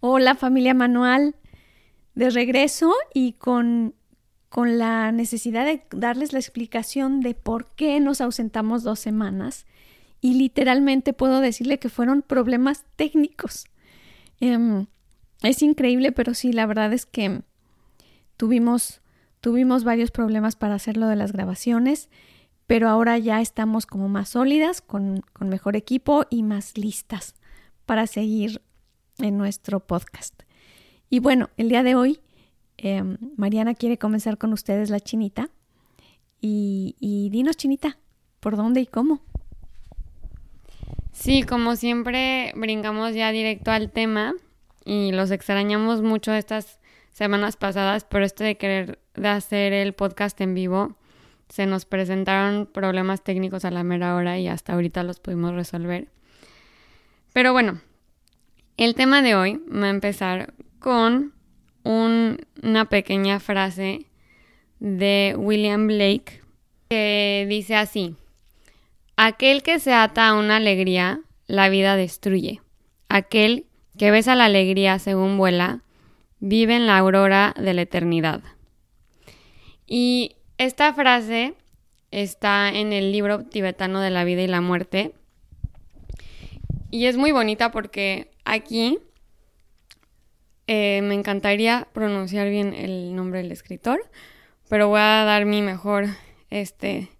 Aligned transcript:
Hola 0.00 0.36
familia 0.36 0.74
Manual, 0.74 1.34
de 2.14 2.30
regreso 2.30 2.94
y 3.12 3.32
con, 3.32 3.96
con 4.48 4.78
la 4.78 5.10
necesidad 5.10 5.64
de 5.64 5.82
darles 5.90 6.32
la 6.32 6.38
explicación 6.38 7.20
de 7.20 7.34
por 7.34 7.66
qué 7.74 7.98
nos 7.98 8.20
ausentamos 8.20 8.84
dos 8.84 9.00
semanas. 9.00 9.66
Y 10.20 10.34
literalmente 10.34 11.12
puedo 11.12 11.40
decirle 11.40 11.80
que 11.80 11.88
fueron 11.88 12.22
problemas 12.22 12.84
técnicos. 12.94 13.66
Em, 14.38 14.86
es 15.42 15.62
increíble, 15.62 16.12
pero 16.12 16.32
sí, 16.32 16.52
la 16.52 16.66
verdad 16.66 16.92
es 16.92 17.04
que 17.04 17.42
tuvimos, 18.36 19.00
tuvimos 19.40 19.82
varios 19.82 20.12
problemas 20.12 20.54
para 20.54 20.76
hacer 20.76 20.96
lo 20.96 21.08
de 21.08 21.16
las 21.16 21.32
grabaciones, 21.32 22.08
pero 22.68 22.88
ahora 22.88 23.18
ya 23.18 23.40
estamos 23.40 23.84
como 23.84 24.08
más 24.08 24.28
sólidas, 24.28 24.80
con, 24.80 25.22
con 25.32 25.48
mejor 25.48 25.74
equipo 25.74 26.24
y 26.30 26.44
más 26.44 26.78
listas 26.78 27.34
para 27.84 28.06
seguir 28.06 28.62
en 29.18 29.36
nuestro 29.36 29.80
podcast. 29.80 30.42
Y 31.10 31.20
bueno, 31.20 31.50
el 31.56 31.68
día 31.68 31.82
de 31.82 31.94
hoy, 31.94 32.20
eh, 32.76 33.02
Mariana 33.36 33.74
quiere 33.74 33.98
comenzar 33.98 34.38
con 34.38 34.52
ustedes 34.52 34.90
la 34.90 35.00
chinita. 35.00 35.50
Y, 36.40 36.96
y 37.00 37.30
dinos, 37.30 37.56
chinita, 37.56 37.98
¿por 38.40 38.56
dónde 38.56 38.80
y 38.80 38.86
cómo? 38.86 39.22
Sí, 41.12 41.42
como 41.42 41.74
siempre, 41.74 42.52
brincamos 42.54 43.14
ya 43.14 43.32
directo 43.32 43.72
al 43.72 43.90
tema 43.90 44.34
y 44.84 45.10
los 45.12 45.30
extrañamos 45.32 46.00
mucho 46.00 46.32
estas 46.32 46.78
semanas 47.12 47.56
pasadas, 47.56 48.04
pero 48.04 48.24
esto 48.24 48.44
de 48.44 48.56
querer 48.56 49.00
de 49.14 49.28
hacer 49.28 49.72
el 49.72 49.92
podcast 49.94 50.40
en 50.40 50.54
vivo, 50.54 50.96
se 51.48 51.66
nos 51.66 51.84
presentaron 51.84 52.66
problemas 52.66 53.24
técnicos 53.24 53.64
a 53.64 53.70
la 53.70 53.82
mera 53.82 54.14
hora 54.14 54.38
y 54.38 54.48
hasta 54.48 54.74
ahorita 54.74 55.02
los 55.02 55.18
pudimos 55.18 55.54
resolver. 55.54 56.08
Pero 57.32 57.52
bueno, 57.52 57.80
el 58.78 58.94
tema 58.94 59.22
de 59.22 59.34
hoy 59.34 59.60
va 59.70 59.86
a 59.86 59.90
empezar 59.90 60.54
con 60.78 61.34
un- 61.82 62.38
una 62.62 62.84
pequeña 62.88 63.40
frase 63.40 64.06
de 64.80 65.34
William 65.36 65.86
Blake 65.86 66.42
que 66.88 67.46
dice 67.48 67.74
así. 67.76 68.14
Aquel 69.16 69.62
que 69.62 69.80
se 69.80 69.92
ata 69.92 70.28
a 70.28 70.34
una 70.34 70.56
alegría, 70.56 71.20
la 71.46 71.68
vida 71.68 71.96
destruye. 71.96 72.62
Aquel 73.08 73.66
que 73.98 74.10
besa 74.10 74.36
la 74.36 74.44
alegría 74.44 74.98
según 74.98 75.36
vuela, 75.38 75.82
vive 76.38 76.76
en 76.76 76.86
la 76.86 76.98
aurora 76.98 77.54
de 77.58 77.74
la 77.74 77.82
eternidad. 77.82 78.42
Y 79.86 80.36
esta 80.56 80.94
frase 80.94 81.54
está 82.12 82.68
en 82.68 82.92
el 82.92 83.10
libro 83.10 83.44
tibetano 83.44 84.00
de 84.00 84.10
la 84.10 84.22
vida 84.24 84.42
y 84.42 84.46
la 84.46 84.60
muerte. 84.60 85.12
Y 86.90 87.06
es 87.06 87.16
muy 87.16 87.32
bonita 87.32 87.72
porque 87.72 88.30
aquí 88.48 88.98
eh, 90.66 91.00
me 91.02 91.14
encantaría 91.14 91.86
pronunciar 91.92 92.48
bien 92.48 92.74
el 92.74 93.14
nombre 93.14 93.42
del 93.42 93.52
escritor, 93.52 94.00
pero 94.68 94.88
voy 94.88 95.00
a 95.00 95.24
dar 95.24 95.44
mi 95.44 95.62
mejor, 95.62 96.06
este, 96.50 97.10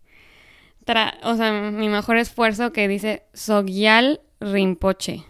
o 1.22 1.37
sea, 1.37 1.71
mi 1.71 1.89
mejor 1.89 2.16
esfuerzo 2.16 2.72
que 2.72 2.89
dice 2.89 3.22
Sogyal 3.34 4.21
Rinpoche. 4.41 5.25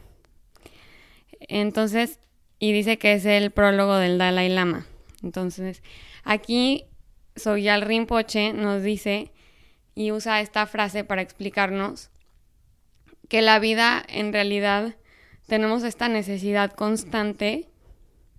Entonces, 1.41 2.21
y 2.61 2.73
dice 2.73 2.99
que 2.99 3.15
es 3.15 3.25
el 3.25 3.51
prólogo 3.51 3.97
del 3.97 4.19
Dalai 4.19 4.49
Lama. 4.49 4.87
Entonces, 5.23 5.83
aquí 6.23 6.85
Sogyal 7.35 7.83
Rinpoche 7.83 8.53
nos 8.53 8.83
dice 8.83 9.33
y 9.97 10.13
usa 10.13 10.41
esta 10.41 10.67
frase 10.67 11.03
para 11.03 11.23
explicarnos 11.23 12.11
que 13.29 13.43
la 13.43 13.59
vida 13.59 14.05
en 14.09 14.33
realidad 14.33 14.95
tenemos 15.49 15.83
esta 15.83 16.09
necesidad 16.09 16.73
constante 16.73 17.69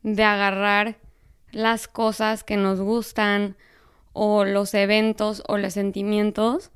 de 0.04 0.24
agarrar 0.24 0.98
las 1.52 1.88
cosas 1.88 2.44
que 2.44 2.56
nos 2.56 2.80
gustan 2.80 3.58
o 4.14 4.46
los 4.46 4.76
eventos 4.76 5.44
o 5.48 5.58
los 5.58 5.74
sentimientos 5.74 6.72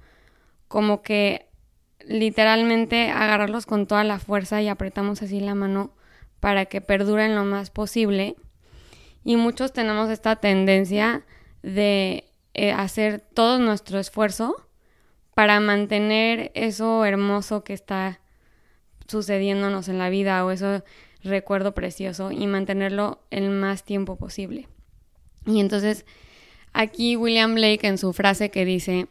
como 0.68 1.04
que 1.04 1.48
literalmente 2.00 3.12
agarrarlos 3.12 3.68
con 3.68 3.86
toda 3.86 4.04
la 4.04 4.18
fuerza 4.18 4.60
y 4.62 4.68
apretamos 4.70 5.22
así 5.22 5.40
la 5.40 5.54
mano 5.54 5.94
para 6.40 6.66
que 6.66 6.82
perduren 6.82 7.36
lo 7.36 7.46
más 7.46 7.70
posible. 7.70 8.36
Y 9.24 9.38
muchos 9.38 9.72
tenemos 9.72 10.10
esta 10.10 10.38
tendencia 10.38 11.24
de 11.62 12.26
eh, 12.56 12.72
hacer 12.72 13.20
todo 13.20 13.60
nuestro 13.60 14.00
esfuerzo 14.00 14.68
para 15.36 15.60
mantener 15.60 16.52
eso 16.56 17.06
hermoso 17.06 17.64
que 17.64 17.74
está 17.74 18.20
sucediéndonos 19.14 19.88
en 19.88 19.98
la 19.98 20.10
vida 20.10 20.46
o 20.46 20.52
eso 20.52 20.84
recuerdo 21.24 21.74
precioso 21.74 22.32
y 22.32 22.46
mantenerlo 22.48 23.22
el 23.32 23.50
más 23.50 23.84
tiempo 23.84 24.18
posible. 24.18 24.68
Y 25.46 25.62
entonces 25.62 26.06
aquí 26.74 27.16
William 27.16 27.56
Blake 27.56 27.88
en 27.88 27.98
su 27.98 28.12
frase 28.12 28.50
que 28.52 28.66
dice, 28.66 29.08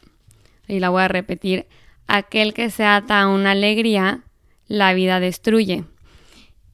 y 0.68 0.78
la 0.78 0.90
voy 0.90 1.02
a 1.02 1.08
repetir, 1.08 1.66
aquel 2.06 2.52
que 2.52 2.70
se 2.70 2.84
ata 2.84 3.22
a 3.22 3.28
una 3.28 3.52
alegría, 3.52 4.24
la 4.66 4.92
vida 4.92 5.20
destruye. 5.20 5.84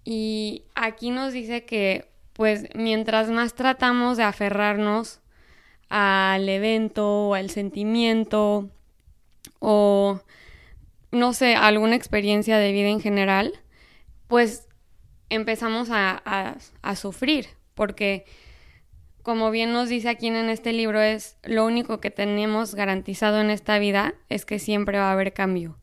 Y 0.04 0.64
aquí 0.74 1.10
nos 1.10 1.32
dice 1.32 1.64
que 1.64 2.08
pues 2.32 2.68
mientras 2.74 3.30
más 3.30 3.54
tratamos 3.54 4.16
de 4.16 4.22
aferrarnos 4.22 5.20
al 5.88 6.48
evento 6.48 7.28
o 7.28 7.34
al 7.34 7.50
sentimiento 7.50 8.70
o 9.58 10.20
no 11.10 11.32
sé, 11.32 11.54
alguna 11.54 11.96
experiencia 11.96 12.58
de 12.58 12.72
vida 12.72 12.88
en 12.88 13.00
general, 13.00 13.52
pues 14.26 14.68
empezamos 15.30 15.90
a, 15.90 16.22
a, 16.82 16.96
sufrir, 16.96 17.48
porque 17.74 18.24
como 19.22 19.50
bien 19.50 19.72
nos 19.72 19.88
dice 19.88 20.08
aquí 20.08 20.28
en 20.28 20.36
este 20.48 20.72
libro, 20.72 21.00
es 21.00 21.36
lo 21.42 21.66
único 21.66 22.00
que 22.00 22.10
tenemos 22.10 22.74
garantizado 22.74 23.40
en 23.40 23.50
esta 23.50 23.78
vida 23.78 24.14
es 24.28 24.44
que 24.44 24.58
siempre 24.58 24.98
va 24.98 25.10
a 25.10 25.12
haber 25.12 25.34
cambio, 25.34 25.78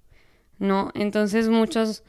¿no? 0.57 0.91
Entonces 0.95 1.47
muchos 1.49 2.03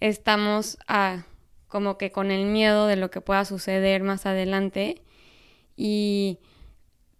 estamos 0.00 0.78
a, 0.86 1.24
como 1.66 1.98
que 1.98 2.12
con 2.12 2.30
el 2.30 2.46
miedo 2.46 2.86
de 2.86 2.96
lo 2.96 3.10
que 3.10 3.20
pueda 3.20 3.44
suceder 3.44 4.02
más 4.02 4.24
adelante 4.24 5.02
y 5.76 6.38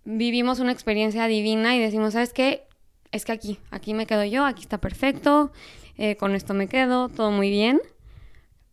vivimos 0.05 0.61
una 0.61 0.73
experiencia 0.73 1.27
divina 1.27 1.77
y 1.77 1.81
decimos, 1.81 2.13
¿sabes 2.13 2.33
qué? 2.33 2.68
Es 3.13 3.25
que 3.25 3.33
aquí, 3.33 3.59
aquí 3.71 3.95
me 3.95 4.07
quedo 4.07 4.25
yo, 4.25 4.45
aquí 4.45 4.63
está 4.63 4.79
perfecto, 4.79 5.53
eh, 5.97 6.17
con 6.17 6.35
esto 6.35 6.55
me 6.55 6.69
quedo, 6.69 7.09
todo 7.09 7.31
muy 7.31 7.51
bien. 7.51 7.81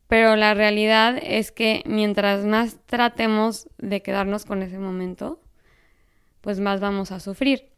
Pero 0.07 0.35
la 0.35 0.53
realidad 0.53 1.18
es 1.22 1.51
que 1.51 1.81
mientras 1.85 2.46
más 2.46 2.78
tratemos 2.85 3.68
de 3.78 4.01
quedarnos 4.01 4.46
con 4.46 4.62
ese 4.62 4.78
momento, 4.78 5.41
pues 6.41 6.59
más 6.59 6.79
vamos 6.79 7.12
a 7.12 7.19
sufrir. 7.19 7.72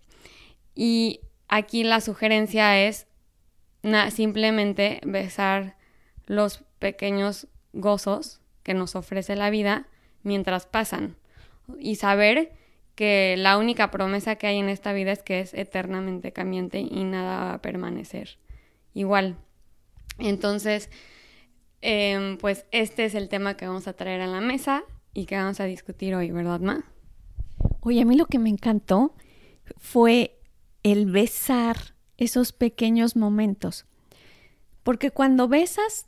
Y 0.75 1.21
aquí 1.47 1.83
la 1.83 2.01
sugerencia 2.01 2.85
es 2.85 3.07
simplemente 4.09 4.99
besar 5.05 5.77
los 6.25 6.63
pequeños 6.79 7.47
gozos 7.71 8.41
que 8.63 8.73
nos 8.73 8.95
ofrece 8.95 9.35
la 9.35 9.49
vida 9.49 9.87
mientras 10.23 10.65
pasan 10.65 11.15
y 11.79 11.95
saber 11.95 12.51
que 12.97 13.35
la 13.37 13.59
única 13.59 13.91
promesa 13.91 14.37
que 14.37 14.47
hay 14.47 14.57
en 14.57 14.69
esta 14.69 14.91
vida 14.91 15.11
es 15.11 15.21
que 15.21 15.39
es 15.39 15.53
eternamente 15.53 16.33
cambiante 16.33 16.79
y 16.79 17.03
nada 17.03 17.37
va 17.37 17.53
a 17.53 17.61
permanecer 17.61 18.39
igual. 18.95 19.37
Entonces, 20.17 20.89
em, 21.81 22.39
pues 22.39 22.65
este 22.71 23.05
es 23.05 23.13
el 23.13 23.29
tema 23.29 23.55
que 23.55 23.67
vamos 23.67 23.87
a 23.87 23.93
traer 23.93 24.21
a 24.21 24.27
la 24.27 24.41
mesa 24.41 24.83
y 25.13 25.27
que 25.27 25.35
vamos 25.35 25.59
a 25.59 25.65
discutir 25.65 26.15
hoy, 26.15 26.31
¿verdad, 26.31 26.59
Ma? 26.59 26.85
Oye, 27.81 28.01
a 28.01 28.05
mí 28.05 28.15
lo 28.15 28.25
que 28.25 28.39
me 28.39 28.49
encantó 28.49 29.15
fue 29.77 30.39
el 30.81 31.05
besar 31.05 31.77
esos 32.17 32.51
pequeños 32.51 33.15
momentos. 33.15 33.85
Porque 34.81 35.11
cuando 35.11 35.47
besas, 35.47 36.07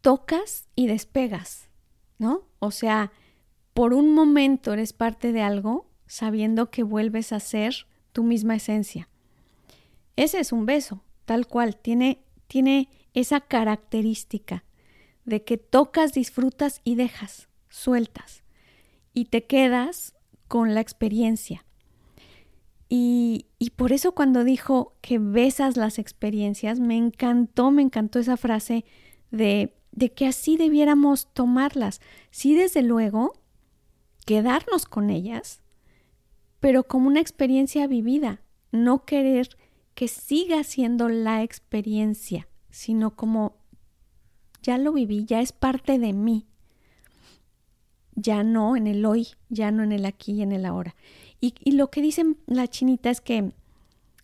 tocas 0.00 0.66
y 0.74 0.88
despegas, 0.88 1.68
¿no? 2.18 2.48
O 2.58 2.72
sea, 2.72 3.12
por 3.74 3.92
un 3.92 4.14
momento 4.14 4.72
eres 4.72 4.92
parte 4.92 5.32
de 5.32 5.42
algo 5.42 5.90
sabiendo 6.06 6.70
que 6.70 6.84
vuelves 6.84 7.32
a 7.32 7.40
ser 7.40 7.86
tu 8.12 8.22
misma 8.22 8.54
esencia. 8.54 9.08
Ese 10.16 10.38
es 10.38 10.52
un 10.52 10.64
beso, 10.64 11.02
tal 11.24 11.48
cual, 11.48 11.76
tiene, 11.76 12.22
tiene 12.46 12.88
esa 13.14 13.40
característica 13.40 14.64
de 15.24 15.42
que 15.42 15.58
tocas, 15.58 16.12
disfrutas 16.12 16.80
y 16.84 16.94
dejas, 16.94 17.48
sueltas, 17.68 18.44
y 19.12 19.26
te 19.26 19.44
quedas 19.44 20.14
con 20.46 20.74
la 20.74 20.80
experiencia. 20.80 21.64
Y, 22.88 23.46
y, 23.58 23.70
por 23.70 23.92
eso 23.92 24.12
cuando 24.14 24.44
dijo 24.44 24.94
que 25.00 25.18
besas 25.18 25.76
las 25.76 25.98
experiencias, 25.98 26.78
me 26.78 26.96
encantó, 26.96 27.72
me 27.72 27.82
encantó 27.82 28.20
esa 28.20 28.36
frase 28.36 28.84
de, 29.32 29.74
de 29.90 30.12
que 30.12 30.26
así 30.26 30.56
debiéramos 30.56 31.32
tomarlas. 31.32 32.00
Sí, 32.30 32.54
desde 32.54 32.82
luego, 32.82 33.32
quedarnos 34.24 34.86
con 34.86 35.10
ellas, 35.10 35.60
pero 36.60 36.84
como 36.84 37.08
una 37.08 37.20
experiencia 37.20 37.86
vivida, 37.86 38.40
no 38.72 39.04
querer 39.04 39.56
que 39.94 40.08
siga 40.08 40.64
siendo 40.64 41.08
la 41.08 41.42
experiencia, 41.42 42.48
sino 42.70 43.14
como 43.14 43.56
ya 44.62 44.78
lo 44.78 44.92
viví, 44.92 45.24
ya 45.24 45.40
es 45.40 45.52
parte 45.52 45.98
de 45.98 46.12
mí, 46.12 46.46
ya 48.16 48.42
no 48.42 48.76
en 48.76 48.86
el 48.86 49.04
hoy, 49.04 49.28
ya 49.48 49.70
no 49.70 49.82
en 49.82 49.92
el 49.92 50.06
aquí 50.06 50.32
y 50.32 50.42
en 50.42 50.52
el 50.52 50.64
ahora. 50.64 50.94
Y, 51.40 51.72
lo 51.72 51.90
que 51.90 52.00
dice 52.00 52.24
la 52.46 52.66
chinita 52.68 53.10
es 53.10 53.20
que 53.20 53.52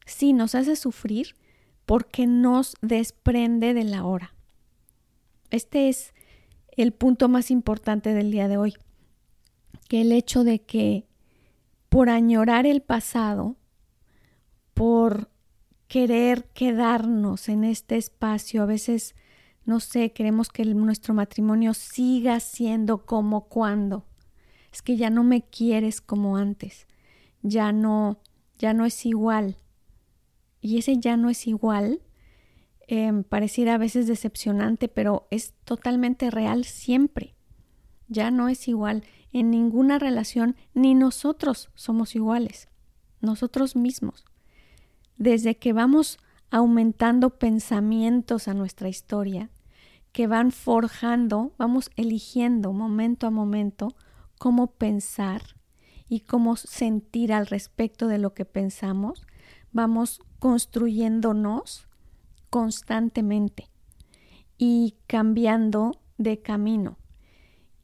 sí 0.06 0.32
nos 0.32 0.54
hace 0.54 0.74
sufrir 0.74 1.34
porque 1.84 2.26
nos 2.26 2.74
desprende 2.80 3.74
de 3.74 3.84
la 3.84 4.04
hora. 4.06 4.34
Este 5.50 5.90
es 5.90 6.14
el 6.76 6.92
punto 6.92 7.28
más 7.28 7.50
importante 7.50 8.14
del 8.14 8.30
día 8.30 8.48
de 8.48 8.56
hoy, 8.56 8.74
que 9.90 10.02
el 10.02 10.12
hecho 10.12 10.44
de 10.44 10.62
que 10.62 11.08
por 11.88 12.10
añorar 12.10 12.64
el 12.64 12.80
pasado, 12.80 13.56
por 14.72 15.28
querer 15.88 16.44
quedarnos 16.54 17.48
en 17.48 17.64
este 17.64 17.96
espacio, 17.96 18.62
a 18.62 18.66
veces, 18.66 19.16
no 19.64 19.80
sé, 19.80 20.12
queremos 20.12 20.48
que 20.48 20.64
nuestro 20.64 21.12
matrimonio 21.12 21.74
siga 21.74 22.38
siendo 22.38 23.04
como 23.04 23.48
cuando. 23.48 24.06
Es 24.72 24.80
que 24.80 24.96
ya 24.96 25.10
no 25.10 25.24
me 25.24 25.42
quieres 25.42 26.00
como 26.00 26.36
antes, 26.36 26.86
ya 27.42 27.72
no, 27.72 28.20
ya 28.58 28.72
no 28.72 28.86
es 28.86 29.04
igual. 29.04 29.56
Y 30.60 30.78
ese 30.78 30.98
ya 30.98 31.16
no 31.16 31.30
es 31.30 31.48
igual 31.48 32.00
Em, 32.92 33.22
pareciera 33.22 33.74
a 33.74 33.78
veces 33.78 34.08
decepcionante, 34.08 34.88
pero 34.88 35.28
es 35.30 35.54
totalmente 35.62 36.28
real 36.28 36.64
siempre. 36.64 37.36
Ya 38.10 38.32
no 38.32 38.48
es 38.48 38.66
igual 38.66 39.04
en 39.32 39.50
ninguna 39.50 40.00
relación, 40.00 40.56
ni 40.74 40.94
nosotros 40.94 41.70
somos 41.74 42.16
iguales, 42.16 42.68
nosotros 43.20 43.76
mismos. 43.76 44.24
Desde 45.16 45.56
que 45.56 45.72
vamos 45.72 46.18
aumentando 46.50 47.38
pensamientos 47.38 48.48
a 48.48 48.54
nuestra 48.54 48.88
historia, 48.88 49.50
que 50.10 50.26
van 50.26 50.50
forjando, 50.50 51.54
vamos 51.56 51.90
eligiendo 51.94 52.72
momento 52.72 53.28
a 53.28 53.30
momento 53.30 53.94
cómo 54.38 54.72
pensar 54.72 55.42
y 56.08 56.20
cómo 56.20 56.56
sentir 56.56 57.32
al 57.32 57.46
respecto 57.46 58.08
de 58.08 58.18
lo 58.18 58.34
que 58.34 58.44
pensamos, 58.44 59.24
vamos 59.70 60.20
construyéndonos 60.40 61.86
constantemente 62.50 63.70
y 64.58 64.96
cambiando 65.06 66.00
de 66.18 66.40
camino. 66.42 66.99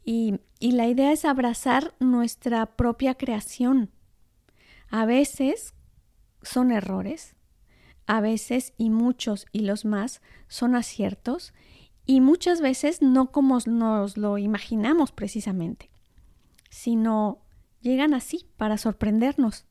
Y, 0.09 0.39
la 0.61 0.87
idea 0.87 1.13
es 1.13 1.25
abrazar 1.25 1.95
nuestra 1.99 2.65
propia 2.65 3.17
creación. 3.17 3.91
A 4.89 5.05
veces 5.05 5.75
son 6.43 6.71
errores, 6.71 7.35
a 8.07 8.21
veces 8.21 8.73
y 8.79 8.91
muchos 8.91 9.47
y 9.51 9.61
los 9.61 9.85
más 9.85 10.23
son 10.47 10.77
aciertos 10.77 11.53
y 12.07 12.21
muchas 12.21 12.61
veces 12.61 13.03
no 13.03 13.33
como 13.33 13.59
nos 13.67 14.17
lo 14.17 14.39
imaginamos 14.39 15.11
precisamente, 15.11 15.91
sino 16.71 17.43
llegan 17.81 18.15
así 18.15 18.47
para 18.57 18.79
sorprendernos 18.79 19.67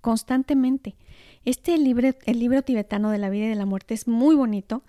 constantemente. 0.00 0.96
Este 1.44 1.78
libro, 1.78 2.10
el 2.24 2.40
libro 2.40 2.62
tibetano 2.62 3.10
de 3.10 3.18
la 3.18 3.30
vida 3.30 3.44
y 3.44 3.50
de 3.50 3.54
la 3.54 3.66
muerte 3.66 3.94
es 3.94 4.08
muy 4.08 4.34
bonito 4.34 4.82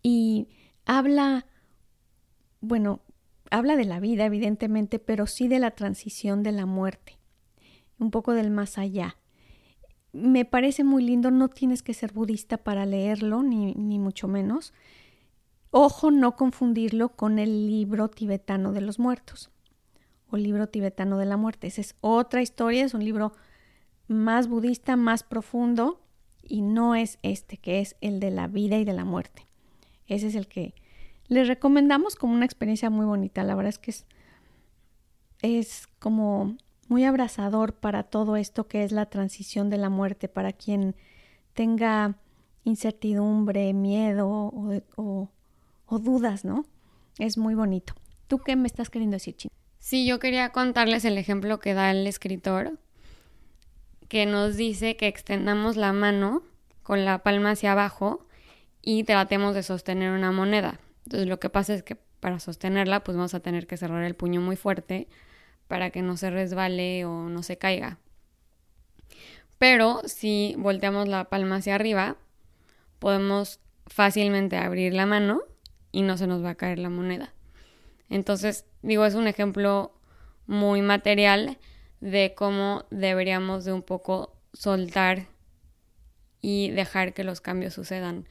y 0.00 0.46
habla, 0.86 1.44
bueno, 2.60 3.00
habla 3.52 3.76
de 3.76 3.84
la 3.84 4.00
vida, 4.00 4.24
evidentemente, 4.24 4.98
pero 4.98 5.26
sí 5.26 5.46
de 5.46 5.58
la 5.58 5.72
transición 5.72 6.42
de 6.42 6.52
la 6.52 6.66
muerte, 6.66 7.18
un 7.98 8.10
poco 8.10 8.32
del 8.32 8.50
más 8.50 8.78
allá. 8.78 9.16
Me 10.12 10.44
parece 10.44 10.84
muy 10.84 11.02
lindo, 11.04 11.30
no 11.30 11.48
tienes 11.48 11.82
que 11.82 11.94
ser 11.94 12.12
budista 12.12 12.56
para 12.58 12.86
leerlo, 12.86 13.42
ni, 13.42 13.74
ni 13.74 13.98
mucho 13.98 14.26
menos. 14.26 14.72
Ojo, 15.70 16.10
no 16.10 16.36
confundirlo 16.36 17.10
con 17.10 17.38
el 17.38 17.66
libro 17.66 18.08
tibetano 18.08 18.72
de 18.72 18.80
los 18.80 18.98
muertos 18.98 19.50
o 20.30 20.36
libro 20.38 20.68
tibetano 20.68 21.18
de 21.18 21.26
la 21.26 21.36
muerte. 21.36 21.66
Esa 21.66 21.82
es 21.82 21.94
otra 22.00 22.42
historia, 22.42 22.84
es 22.84 22.94
un 22.94 23.04
libro 23.04 23.32
más 24.08 24.48
budista, 24.48 24.96
más 24.96 25.22
profundo, 25.22 26.00
y 26.42 26.62
no 26.62 26.94
es 26.94 27.18
este, 27.22 27.58
que 27.58 27.80
es 27.80 27.96
el 28.00 28.18
de 28.18 28.30
la 28.30 28.48
vida 28.48 28.78
y 28.78 28.84
de 28.84 28.94
la 28.94 29.04
muerte. 29.04 29.46
Ese 30.06 30.26
es 30.26 30.34
el 30.34 30.48
que 30.48 30.74
les 31.32 31.48
recomendamos 31.48 32.14
como 32.14 32.34
una 32.34 32.44
experiencia 32.44 32.90
muy 32.90 33.06
bonita. 33.06 33.42
La 33.42 33.54
verdad 33.54 33.70
es 33.70 33.78
que 33.78 33.94
es, 35.42 35.88
como 35.98 36.56
muy 36.88 37.04
abrazador 37.04 37.74
para 37.74 38.02
todo 38.02 38.36
esto 38.36 38.68
que 38.68 38.84
es 38.84 38.92
la 38.92 39.06
transición 39.06 39.70
de 39.70 39.78
la 39.78 39.88
muerte, 39.88 40.28
para 40.28 40.52
quien 40.52 40.94
tenga 41.54 42.16
incertidumbre, 42.64 43.72
miedo 43.72 44.28
o, 44.28 45.30
o 45.86 45.98
dudas, 45.98 46.44
¿no? 46.44 46.66
Es 47.18 47.38
muy 47.38 47.54
bonito. 47.54 47.94
¿Tú 48.28 48.38
qué 48.38 48.56
me 48.56 48.66
estás 48.66 48.90
queriendo 48.90 49.14
decir, 49.14 49.36
Chino? 49.36 49.52
Sí, 49.78 50.06
yo 50.06 50.18
quería 50.18 50.50
contarles 50.50 51.04
el 51.04 51.18
ejemplo 51.18 51.58
que 51.58 51.74
da 51.74 51.90
el 51.90 52.06
escritor 52.06 52.78
que 54.08 54.26
nos 54.26 54.56
dice 54.56 54.96
que 54.96 55.08
extendamos 55.08 55.76
la 55.76 55.94
mano 55.94 56.42
con 56.82 57.04
la 57.06 57.22
palma 57.22 57.52
hacia 57.52 57.72
abajo 57.72 58.26
y 58.82 59.04
tratemos 59.04 59.54
de 59.54 59.62
sostener 59.62 60.12
una 60.12 60.30
moneda. 60.30 60.78
Entonces 61.04 61.28
lo 61.28 61.40
que 61.40 61.50
pasa 61.50 61.74
es 61.74 61.82
que 61.82 61.96
para 61.96 62.38
sostenerla 62.38 63.02
pues 63.02 63.16
vamos 63.16 63.34
a 63.34 63.40
tener 63.40 63.66
que 63.66 63.76
cerrar 63.76 64.04
el 64.04 64.14
puño 64.14 64.40
muy 64.40 64.56
fuerte 64.56 65.08
para 65.68 65.90
que 65.90 66.02
no 66.02 66.16
se 66.16 66.30
resbale 66.30 67.04
o 67.04 67.28
no 67.28 67.42
se 67.42 67.58
caiga. 67.58 67.98
Pero 69.58 70.02
si 70.06 70.54
volteamos 70.58 71.08
la 71.08 71.24
palma 71.24 71.56
hacia 71.56 71.74
arriba, 71.74 72.16
podemos 72.98 73.60
fácilmente 73.86 74.56
abrir 74.56 74.94
la 74.94 75.06
mano 75.06 75.42
y 75.92 76.02
no 76.02 76.16
se 76.16 76.26
nos 76.26 76.44
va 76.44 76.50
a 76.50 76.54
caer 76.54 76.78
la 76.78 76.88
moneda. 76.88 77.32
Entonces, 78.08 78.66
digo, 78.82 79.04
es 79.06 79.14
un 79.14 79.26
ejemplo 79.26 79.94
muy 80.46 80.82
material 80.82 81.58
de 82.00 82.34
cómo 82.36 82.84
deberíamos 82.90 83.64
de 83.64 83.72
un 83.72 83.82
poco 83.82 84.36
soltar 84.52 85.28
y 86.40 86.70
dejar 86.70 87.14
que 87.14 87.24
los 87.24 87.40
cambios 87.40 87.74
sucedan. 87.74 88.26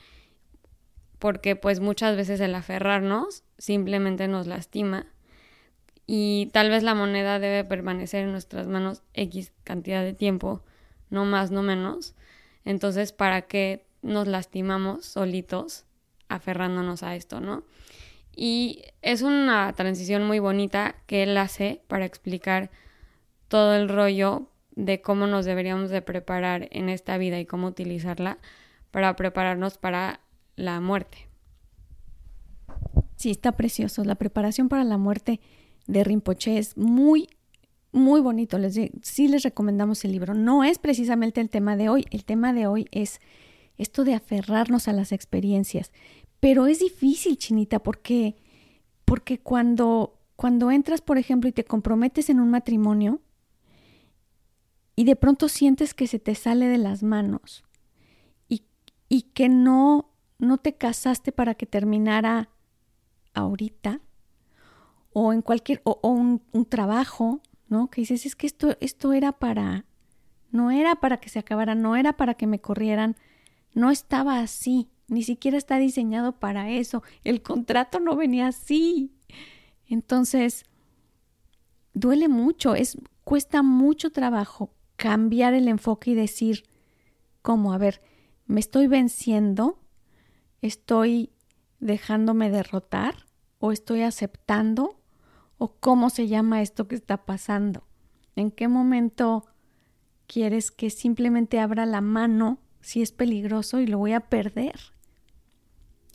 Porque 1.22 1.56
pues 1.56 1.80
muchas 1.80 2.18
veces 2.18 2.40
el 2.40 2.56
aferrarnos 2.56 3.44
simplemente 3.60 4.28
nos 4.28 4.48
lastima 4.48 5.06
y 6.08 6.50
tal 6.52 6.72
vez 6.72 6.82
la 6.82 6.96
moneda 6.96 7.38
debe 7.38 7.64
permanecer 7.64 8.24
en 8.24 8.32
nuestras 8.32 8.66
manos 8.66 9.04
X 9.14 9.54
cantidad 9.64 10.04
de 10.04 10.14
tiempo, 10.14 10.64
no 11.12 11.26
más, 11.26 11.52
no 11.52 11.62
menos. 11.62 12.16
Entonces, 12.66 13.12
¿para 13.12 13.44
qué 13.44 13.86
nos 14.02 14.28
lastimamos 14.28 15.06
solitos 15.06 15.86
aferrándonos 16.28 17.04
a 17.04 17.16
esto, 17.16 17.40
no? 17.40 17.66
Y 18.36 18.82
es 19.04 19.22
una 19.22 19.72
transición 19.74 20.26
muy 20.26 20.40
bonita 20.40 20.96
que 21.06 21.22
él 21.22 21.38
hace 21.38 21.84
para 21.88 22.06
explicar 22.06 22.72
todo 23.48 23.76
el 23.76 23.90
rollo 23.90 24.48
de 24.72 25.02
cómo 25.02 25.28
nos 25.28 25.46
deberíamos 25.46 25.92
de 25.92 26.02
preparar 26.02 26.68
en 26.72 26.90
esta 26.90 27.20
vida 27.20 27.40
y 27.40 27.46
cómo 27.46 27.68
utilizarla 27.68 28.40
para 28.90 29.16
prepararnos 29.16 29.78
para 29.78 30.22
la 30.62 30.80
muerte. 30.80 31.28
Sí, 33.16 33.32
está 33.32 33.52
precioso. 33.52 34.04
La 34.04 34.16
preparación 34.16 34.70
para 34.70 34.84
la 34.84 34.98
muerte 34.98 35.40
de 35.88 36.04
Rinpoche 36.04 36.58
es 36.58 36.78
muy, 36.78 37.30
muy 37.92 38.22
bonito. 38.22 38.58
Les, 38.58 38.80
sí 39.04 39.28
les 39.28 39.44
recomendamos 39.44 40.04
el 40.06 40.12
libro. 40.12 40.34
No 40.34 40.64
es 40.64 40.80
precisamente 40.80 41.42
el 41.42 41.50
tema 41.50 41.76
de 41.76 41.90
hoy. 41.90 42.06
El 42.12 42.26
tema 42.26 42.54
de 42.54 42.68
hoy 42.68 42.88
es 42.92 43.20
esto 43.78 44.04
de 44.04 44.14
aferrarnos 44.14 44.88
a 44.88 44.94
las 44.94 45.12
experiencias. 45.12 45.92
Pero 46.40 46.66
es 46.68 46.80
difícil, 46.80 47.38
Chinita, 47.38 47.80
porque, 47.80 48.36
porque 49.06 49.40
cuando, 49.40 50.20
cuando 50.36 50.72
entras, 50.72 51.02
por 51.02 51.18
ejemplo, 51.18 51.48
y 51.50 51.54
te 51.54 51.64
comprometes 51.64 52.30
en 52.30 52.40
un 52.40 52.50
matrimonio, 52.50 53.22
y 54.96 55.04
de 55.04 55.16
pronto 55.16 55.50
sientes 55.50 55.94
que 55.94 56.08
se 56.08 56.20
te 56.20 56.36
sale 56.36 56.68
de 56.68 56.78
las 56.78 57.02
manos 57.02 57.64
y, 58.50 58.64
y 59.10 59.24
que 59.34 59.50
no, 59.50 60.11
no 60.42 60.58
te 60.58 60.74
casaste 60.74 61.32
para 61.32 61.54
que 61.54 61.66
terminara 61.66 62.50
ahorita 63.34 64.02
o 65.14 65.34
en 65.34 65.42
cualquier, 65.42 65.82
o, 65.84 66.00
un, 66.04 66.42
un, 66.52 66.66
trabajo, 66.66 67.42
¿no? 67.68 67.90
Que 67.90 68.02
dices, 68.02 68.26
es 68.26 68.36
que 68.36 68.48
esto, 68.48 68.76
esto 68.80 69.14
era 69.14 69.34
para, 69.34 69.86
no 70.52 70.72
era 70.72 70.96
para 70.96 71.18
que 71.18 71.30
se 71.30 71.40
acabara, 71.40 71.76
no 71.76 71.96
era 71.96 72.18
para 72.18 72.34
que 72.34 72.48
me 72.48 72.60
corrieran, 72.60 73.16
no 73.74 73.92
estaba 73.92 74.40
así, 74.40 74.90
ni 75.08 75.24
siquiera 75.24 75.58
está 75.58 75.78
diseñado 75.78 76.40
para 76.40 76.72
eso, 76.72 77.04
el 77.24 77.42
contrato 77.42 78.00
no 78.00 78.16
venía 78.16 78.48
así. 78.48 79.12
Entonces, 79.86 80.66
duele 81.94 82.30
mucho, 82.30 82.74
es 82.74 82.98
cuesta 83.24 83.62
mucho 83.62 84.12
trabajo 84.12 84.74
cambiar 84.96 85.54
el 85.54 85.68
enfoque 85.68 86.12
y 86.12 86.16
decir, 86.16 86.64
¿cómo? 87.42 87.74
A 87.74 87.78
ver, 87.78 88.02
me 88.48 88.60
estoy 88.60 88.88
venciendo, 88.88 89.81
estoy 90.62 91.32
dejándome 91.80 92.50
derrotar 92.50 93.26
o 93.60 93.72
estoy 93.72 94.02
aceptando 94.02 95.00
o 95.58 95.76
cómo 95.80 96.10
se 96.10 96.28
llama 96.28 96.62
esto 96.62 96.88
que 96.88 96.96
está 96.96 97.26
pasando. 97.26 97.84
¿En 98.36 98.52
qué 98.52 98.68
momento 98.68 99.46
quieres 100.28 100.72
que 100.72 100.90
simplemente 100.90 101.60
abra 101.60 101.86
la 101.86 102.02
mano 102.02 102.60
si 102.82 103.02
es 103.02 103.12
peligroso 103.12 103.80
y 103.80 103.88
lo 103.88 103.98
voy 103.98 104.14
a 104.14 104.30
perder? 104.30 104.80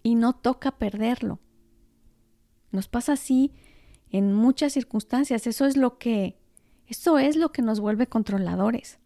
Y 0.02 0.14
no 0.14 0.32
toca 0.34 0.78
perderlo. 0.78 1.40
Nos 2.70 2.88
pasa 2.88 3.12
así 3.12 3.52
en 4.10 4.32
muchas 4.32 4.72
circunstancias. 4.72 5.46
Eso 5.46 5.66
es 5.66 5.76
lo 5.76 5.98
que 5.98 6.38
eso 6.86 7.18
es 7.18 7.36
lo 7.36 7.50
que 7.50 7.62
nos 7.62 7.80
vuelve 7.80 8.06
controladores. 8.06 8.98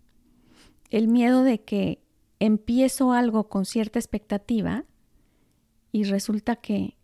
El 0.90 1.08
miedo 1.08 1.42
de 1.44 1.62
que 1.62 2.02
empiezo 2.38 3.12
algo 3.12 3.48
con 3.48 3.64
cierta 3.64 3.98
expectativa 3.98 4.84
y 5.92 6.04
resulta 6.04 6.56
que 6.56 6.96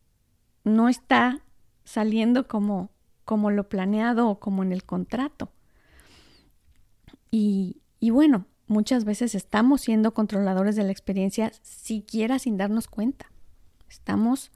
no 0.65 0.89
está 0.89 1.43
saliendo 1.85 2.49
como, 2.49 2.91
como 3.25 3.51
lo 3.51 3.69
planeado 3.69 4.29
o 4.29 4.41
como 4.41 4.63
en 4.63 4.73
el 4.73 4.85
contrato. 4.85 5.53
Y, 7.31 7.83
y 8.01 8.11
bueno, 8.11 8.47
muchas 8.67 9.05
veces 9.05 9.35
estamos 9.35 9.81
siendo 9.81 10.15
controladores 10.15 10.77
de 10.77 10.85
la 10.85 10.93
experiencia 10.93 11.53
siquiera 11.63 12.39
sin 12.39 12.57
darnos 12.57 12.89
cuenta. 12.89 13.31
Estamos 13.89 14.51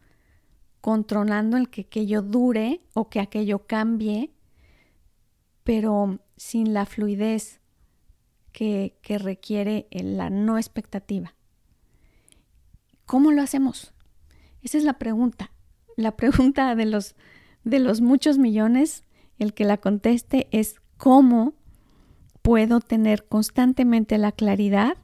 controlando 0.80 1.56
el 1.56 1.68
que 1.68 1.82
aquello 1.82 2.22
dure 2.22 2.80
o 2.94 3.08
que 3.08 3.20
aquello 3.20 3.66
cambie, 3.66 4.32
pero 5.62 6.18
sin 6.36 6.72
la 6.72 6.86
fluidez 6.86 7.60
que, 8.52 8.96
que 9.02 9.18
requiere 9.18 9.86
la 9.90 10.30
no 10.30 10.58
expectativa. 10.58 11.34
¿Cómo 13.06 13.30
lo 13.32 13.42
hacemos? 13.42 13.92
Esa 14.62 14.78
es 14.78 14.84
la 14.84 14.98
pregunta. 14.98 15.52
La 15.96 16.16
pregunta 16.16 16.74
de 16.74 16.86
los, 16.86 17.14
de 17.64 17.78
los 17.78 18.00
muchos 18.00 18.38
millones, 18.38 19.04
el 19.38 19.54
que 19.54 19.64
la 19.64 19.78
conteste 19.78 20.48
es 20.50 20.76
cómo 20.96 21.54
puedo 22.42 22.80
tener 22.80 23.26
constantemente 23.26 24.18
la 24.18 24.32
claridad 24.32 24.96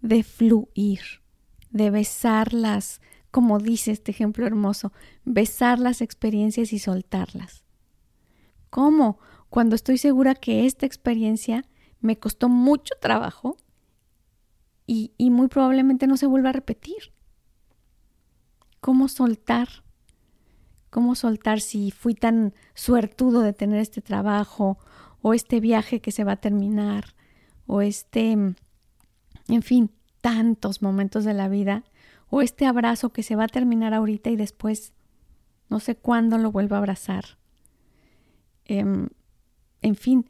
de 0.00 0.22
fluir, 0.22 1.00
de 1.70 1.90
besarlas, 1.90 3.00
como 3.30 3.58
dice 3.58 3.90
este 3.90 4.10
ejemplo 4.10 4.46
hermoso, 4.46 4.92
besar 5.24 5.78
las 5.78 6.00
experiencias 6.00 6.72
y 6.72 6.78
soltarlas. 6.78 7.64
¿Cómo? 8.70 9.18
Cuando 9.48 9.76
estoy 9.76 9.98
segura 9.98 10.34
que 10.34 10.66
esta 10.66 10.86
experiencia 10.86 11.64
me 12.00 12.18
costó 12.18 12.48
mucho 12.48 12.94
trabajo 13.00 13.56
y, 14.86 15.12
y 15.16 15.30
muy 15.30 15.48
probablemente 15.48 16.06
no 16.06 16.16
se 16.16 16.26
vuelva 16.26 16.50
a 16.50 16.52
repetir. 16.52 17.13
¿Cómo 18.84 19.08
soltar? 19.08 19.82
¿Cómo 20.90 21.14
soltar 21.14 21.62
si 21.62 21.90
fui 21.90 22.14
tan 22.14 22.52
suertudo 22.74 23.40
de 23.40 23.54
tener 23.54 23.80
este 23.80 24.02
trabajo 24.02 24.76
o 25.22 25.32
este 25.32 25.58
viaje 25.58 26.02
que 26.02 26.12
se 26.12 26.22
va 26.22 26.32
a 26.32 26.36
terminar 26.42 27.14
o 27.66 27.80
este, 27.80 28.32
en 28.32 29.62
fin, 29.62 29.90
tantos 30.20 30.82
momentos 30.82 31.24
de 31.24 31.32
la 31.32 31.48
vida 31.48 31.82
o 32.28 32.42
este 32.42 32.66
abrazo 32.66 33.10
que 33.10 33.22
se 33.22 33.36
va 33.36 33.44
a 33.44 33.48
terminar 33.48 33.94
ahorita 33.94 34.28
y 34.28 34.36
después 34.36 34.92
no 35.70 35.80
sé 35.80 35.96
cuándo 35.96 36.36
lo 36.36 36.52
vuelvo 36.52 36.74
a 36.74 36.78
abrazar. 36.80 37.38
Em, 38.66 39.08
en 39.80 39.96
fin, 39.96 40.28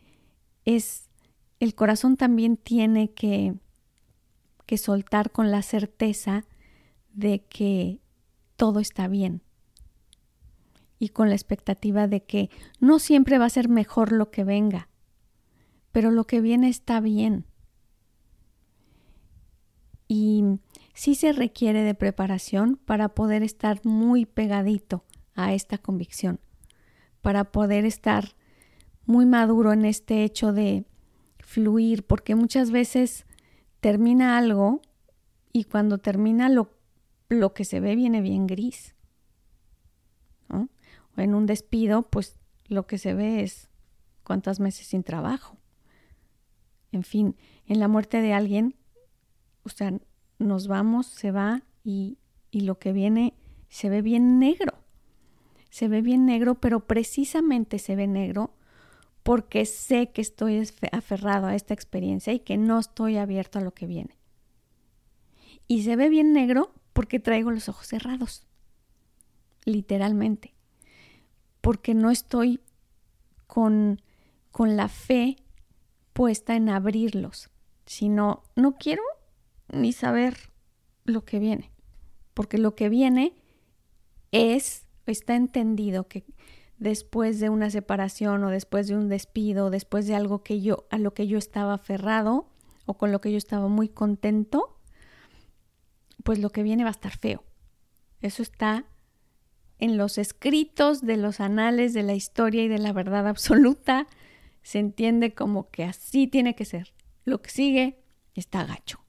es 0.64 1.10
el 1.58 1.74
corazón 1.74 2.16
también 2.16 2.56
tiene 2.56 3.10
que, 3.10 3.56
que 4.64 4.78
soltar 4.78 5.32
con 5.32 5.50
la 5.50 5.62
certeza 5.62 6.44
de 7.14 7.40
que 7.48 8.03
todo 8.56 8.80
está 8.80 9.08
bien 9.08 9.42
y 10.98 11.10
con 11.10 11.28
la 11.28 11.34
expectativa 11.34 12.08
de 12.08 12.22
que 12.24 12.50
no 12.80 12.98
siempre 12.98 13.38
va 13.38 13.46
a 13.46 13.50
ser 13.50 13.68
mejor 13.68 14.12
lo 14.12 14.30
que 14.30 14.44
venga, 14.44 14.88
pero 15.92 16.10
lo 16.10 16.24
que 16.24 16.40
viene 16.40 16.68
está 16.68 17.00
bien. 17.00 17.44
Y 20.08 20.44
sí 20.94 21.14
se 21.14 21.32
requiere 21.32 21.82
de 21.82 21.94
preparación 21.94 22.76
para 22.76 23.10
poder 23.10 23.42
estar 23.42 23.84
muy 23.84 24.26
pegadito 24.26 25.04
a 25.34 25.52
esta 25.52 25.78
convicción, 25.78 26.40
para 27.20 27.44
poder 27.52 27.84
estar 27.84 28.34
muy 29.04 29.26
maduro 29.26 29.72
en 29.72 29.84
este 29.84 30.24
hecho 30.24 30.52
de 30.52 30.86
fluir, 31.38 32.06
porque 32.06 32.34
muchas 32.34 32.70
veces 32.70 33.26
termina 33.80 34.38
algo 34.38 34.80
y 35.52 35.64
cuando 35.64 35.98
termina 35.98 36.48
lo, 36.48 36.70
lo 37.28 37.54
que 37.54 37.64
se 37.64 37.80
ve 37.80 37.94
viene 37.96 38.20
bien 38.20 38.46
gris. 38.46 38.94
O 41.16 41.20
en 41.20 41.34
un 41.34 41.46
despido, 41.46 42.02
pues 42.02 42.36
lo 42.66 42.86
que 42.86 42.98
se 42.98 43.14
ve 43.14 43.42
es 43.42 43.68
cuántas 44.24 44.60
meses 44.60 44.86
sin 44.86 45.02
trabajo. 45.02 45.56
En 46.92 47.02
fin, 47.02 47.36
en 47.66 47.80
la 47.80 47.88
muerte 47.88 48.20
de 48.20 48.32
alguien, 48.32 48.74
o 49.64 49.68
sea, 49.68 49.92
nos 50.38 50.66
vamos, 50.66 51.06
se 51.06 51.30
va 51.30 51.62
y, 51.82 52.18
y 52.50 52.62
lo 52.62 52.78
que 52.78 52.92
viene 52.92 53.34
se 53.68 53.88
ve 53.88 54.02
bien 54.02 54.38
negro. 54.38 54.74
Se 55.70 55.88
ve 55.88 56.02
bien 56.02 56.26
negro, 56.26 56.56
pero 56.56 56.86
precisamente 56.86 57.78
se 57.78 57.96
ve 57.96 58.06
negro 58.06 58.54
porque 59.24 59.64
sé 59.66 60.10
que 60.10 60.20
estoy 60.20 60.68
aferrado 60.92 61.46
a 61.46 61.54
esta 61.54 61.74
experiencia 61.74 62.32
y 62.32 62.40
que 62.40 62.56
no 62.58 62.78
estoy 62.78 63.16
abierto 63.16 63.58
a 63.58 63.62
lo 63.62 63.72
que 63.72 63.86
viene. 63.86 64.18
Y 65.66 65.82
se 65.82 65.96
ve 65.96 66.10
bien 66.10 66.32
negro 66.32 66.72
porque 66.94 67.20
traigo 67.20 67.50
los 67.50 67.68
ojos 67.68 67.88
cerrados, 67.88 68.46
literalmente, 69.66 70.54
porque 71.60 71.92
no 71.92 72.10
estoy 72.10 72.60
con, 73.46 74.00
con 74.50 74.76
la 74.76 74.88
fe 74.88 75.36
puesta 76.14 76.56
en 76.56 76.70
abrirlos, 76.70 77.50
sino 77.84 78.44
no 78.56 78.76
quiero 78.76 79.02
ni 79.70 79.92
saber 79.92 80.52
lo 81.04 81.24
que 81.24 81.38
viene, 81.38 81.72
porque 82.32 82.56
lo 82.56 82.74
que 82.74 82.88
viene 82.88 83.34
es, 84.30 84.86
está 85.06 85.34
entendido 85.34 86.08
que 86.08 86.24
después 86.78 87.40
de 87.40 87.48
una 87.50 87.70
separación 87.70 88.44
o 88.44 88.50
después 88.50 88.86
de 88.86 88.96
un 88.96 89.08
despido, 89.08 89.70
después 89.70 90.06
de 90.06 90.14
algo 90.14 90.42
que 90.42 90.60
yo 90.60 90.86
a 90.90 90.98
lo 90.98 91.12
que 91.12 91.26
yo 91.26 91.38
estaba 91.38 91.74
aferrado 91.74 92.46
o 92.86 92.94
con 92.94 93.10
lo 93.10 93.20
que 93.20 93.32
yo 93.32 93.38
estaba 93.38 93.68
muy 93.68 93.88
contento, 93.88 94.76
pues 96.24 96.40
lo 96.40 96.50
que 96.50 96.64
viene 96.64 96.82
va 96.82 96.90
a 96.90 96.92
estar 96.92 97.16
feo. 97.16 97.44
Eso 98.20 98.42
está 98.42 98.86
en 99.78 99.96
los 99.96 100.18
escritos 100.18 101.02
de 101.02 101.16
los 101.16 101.40
anales 101.40 101.92
de 101.92 102.02
la 102.02 102.14
historia 102.14 102.64
y 102.64 102.68
de 102.68 102.78
la 102.78 102.92
verdad 102.92 103.28
absoluta. 103.28 104.08
Se 104.62 104.78
entiende 104.78 105.34
como 105.34 105.70
que 105.70 105.84
así 105.84 106.26
tiene 106.26 106.56
que 106.56 106.64
ser. 106.64 106.92
Lo 107.24 107.40
que 107.42 107.50
sigue 107.50 107.98
está 108.34 108.64
gacho. 108.64 109.00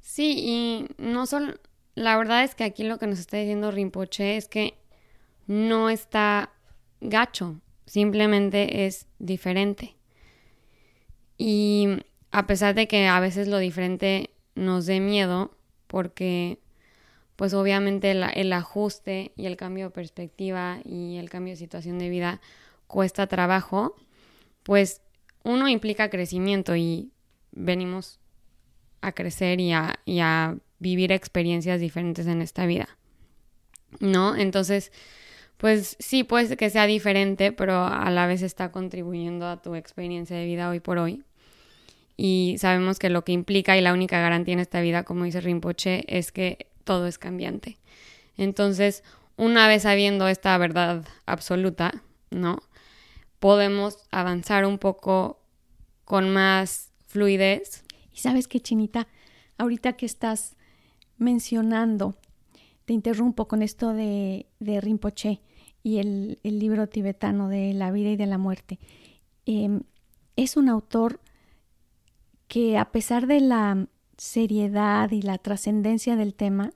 Sí, 0.00 0.34
y 0.38 0.86
no 0.98 1.26
solo, 1.26 1.54
la 1.94 2.16
verdad 2.16 2.44
es 2.44 2.54
que 2.54 2.64
aquí 2.64 2.84
lo 2.84 2.98
que 2.98 3.06
nos 3.06 3.18
está 3.18 3.38
diciendo 3.38 3.70
Rinpoche 3.70 4.36
es 4.36 4.48
que 4.48 4.78
no 5.46 5.88
está 5.88 6.52
gacho, 7.00 7.60
simplemente 7.86 8.86
es 8.86 9.06
diferente. 9.18 9.96
Y 11.38 11.88
a 12.30 12.46
pesar 12.46 12.74
de 12.74 12.86
que 12.86 13.06
a 13.06 13.20
veces 13.20 13.48
lo 13.48 13.58
diferente 13.58 14.30
nos 14.54 14.86
dé 14.86 15.00
miedo, 15.00 15.56
porque 15.90 16.60
pues 17.34 17.52
obviamente 17.52 18.12
el, 18.12 18.52
ajuste 18.52 19.32
y 19.36 19.46
el 19.46 19.56
cambio 19.56 19.86
de 19.86 19.90
perspectiva 19.90 20.78
y 20.84 21.16
el 21.16 21.28
cambio 21.28 21.54
de 21.54 21.56
situación 21.56 21.98
de 21.98 22.08
vida 22.08 22.40
cuesta 22.86 23.26
trabajo, 23.26 23.96
pues 24.62 25.02
uno 25.42 25.66
implica 25.68 26.10
crecimiento 26.10 26.76
y 26.76 27.10
venimos 27.50 28.20
a 29.00 29.12
crecer 29.12 29.58
y 29.58 29.72
a, 29.72 30.58
vivir 30.78 31.12
experiencias 31.12 31.80
diferentes 31.80 32.26
en 32.26 32.40
esta 32.40 32.64
vida. 32.66 32.88
¿No? 33.98 34.36
Entonces, 34.36 34.92
pues 35.56 35.96
sí, 35.98 36.24
puede 36.24 36.56
que 36.56 36.70
sea 36.70 36.86
diferente, 36.86 37.52
pero 37.52 37.84
a 37.84 38.10
la 38.10 38.26
vez 38.26 38.42
está 38.42 38.70
contribuyendo 38.70 39.46
a 39.46 39.60
tu 39.60 39.74
experiencia 39.74 40.36
de 40.36 40.46
vida 40.46 40.70
hoy 40.70 40.80
por 40.80 40.98
hoy. 40.98 41.24
Y 42.22 42.56
sabemos 42.58 42.98
que 42.98 43.08
lo 43.08 43.24
que 43.24 43.32
implica 43.32 43.78
y 43.78 43.80
la 43.80 43.94
única 43.94 44.20
garantía 44.20 44.52
en 44.52 44.60
esta 44.60 44.82
vida, 44.82 45.04
como 45.04 45.24
dice 45.24 45.40
Rinpoche, 45.40 46.04
es 46.06 46.32
que 46.32 46.66
todo 46.84 47.06
es 47.06 47.16
cambiante. 47.16 47.78
Entonces, 48.36 49.02
una 49.38 49.66
vez 49.68 49.84
sabiendo 49.84 50.28
esta 50.28 50.58
verdad 50.58 51.06
absoluta, 51.24 52.02
¿no? 52.28 52.60
Podemos 53.38 54.06
avanzar 54.10 54.66
un 54.66 54.76
poco 54.76 55.40
con 56.04 56.28
más 56.28 56.90
fluidez 57.06 57.84
y 58.14 58.18
sabes 58.18 58.48
qué, 58.48 58.60
Chinita, 58.60 59.08
ahorita 59.56 59.94
que 59.94 60.04
estás 60.04 60.56
mencionando 61.16 62.16
te 62.84 62.92
interrumpo 62.92 63.48
con 63.48 63.62
esto 63.62 63.94
de, 63.94 64.44
de 64.58 64.82
Rinpoche 64.82 65.40
y 65.82 66.00
el, 66.00 66.38
libro 66.42 66.86
tibetano 66.86 67.48
de 67.48 67.72
la 67.72 67.90
vida 67.90 68.10
y 68.10 68.16
de 68.16 68.26
la 68.26 68.36
muerte. 68.36 68.78
Em, 69.46 69.84
es 70.36 70.58
un 70.58 70.68
autor 70.68 71.18
que 72.50 72.76
a 72.76 72.90
pesar 72.90 73.28
de 73.28 73.38
la 73.38 73.86
seriedad 74.18 75.12
y 75.12 75.22
la 75.22 75.38
trascendencia 75.38 76.16
del 76.16 76.34
tema, 76.34 76.72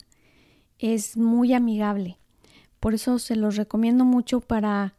es 0.79 1.17
muy 1.17 1.53
amigable. 1.53 2.17
Por 2.79 2.95
eso 2.95 3.19
se 3.19 3.35
los 3.35 3.57
recomiendo 3.57 4.05
mucho 4.05 4.41
para, 4.41 4.95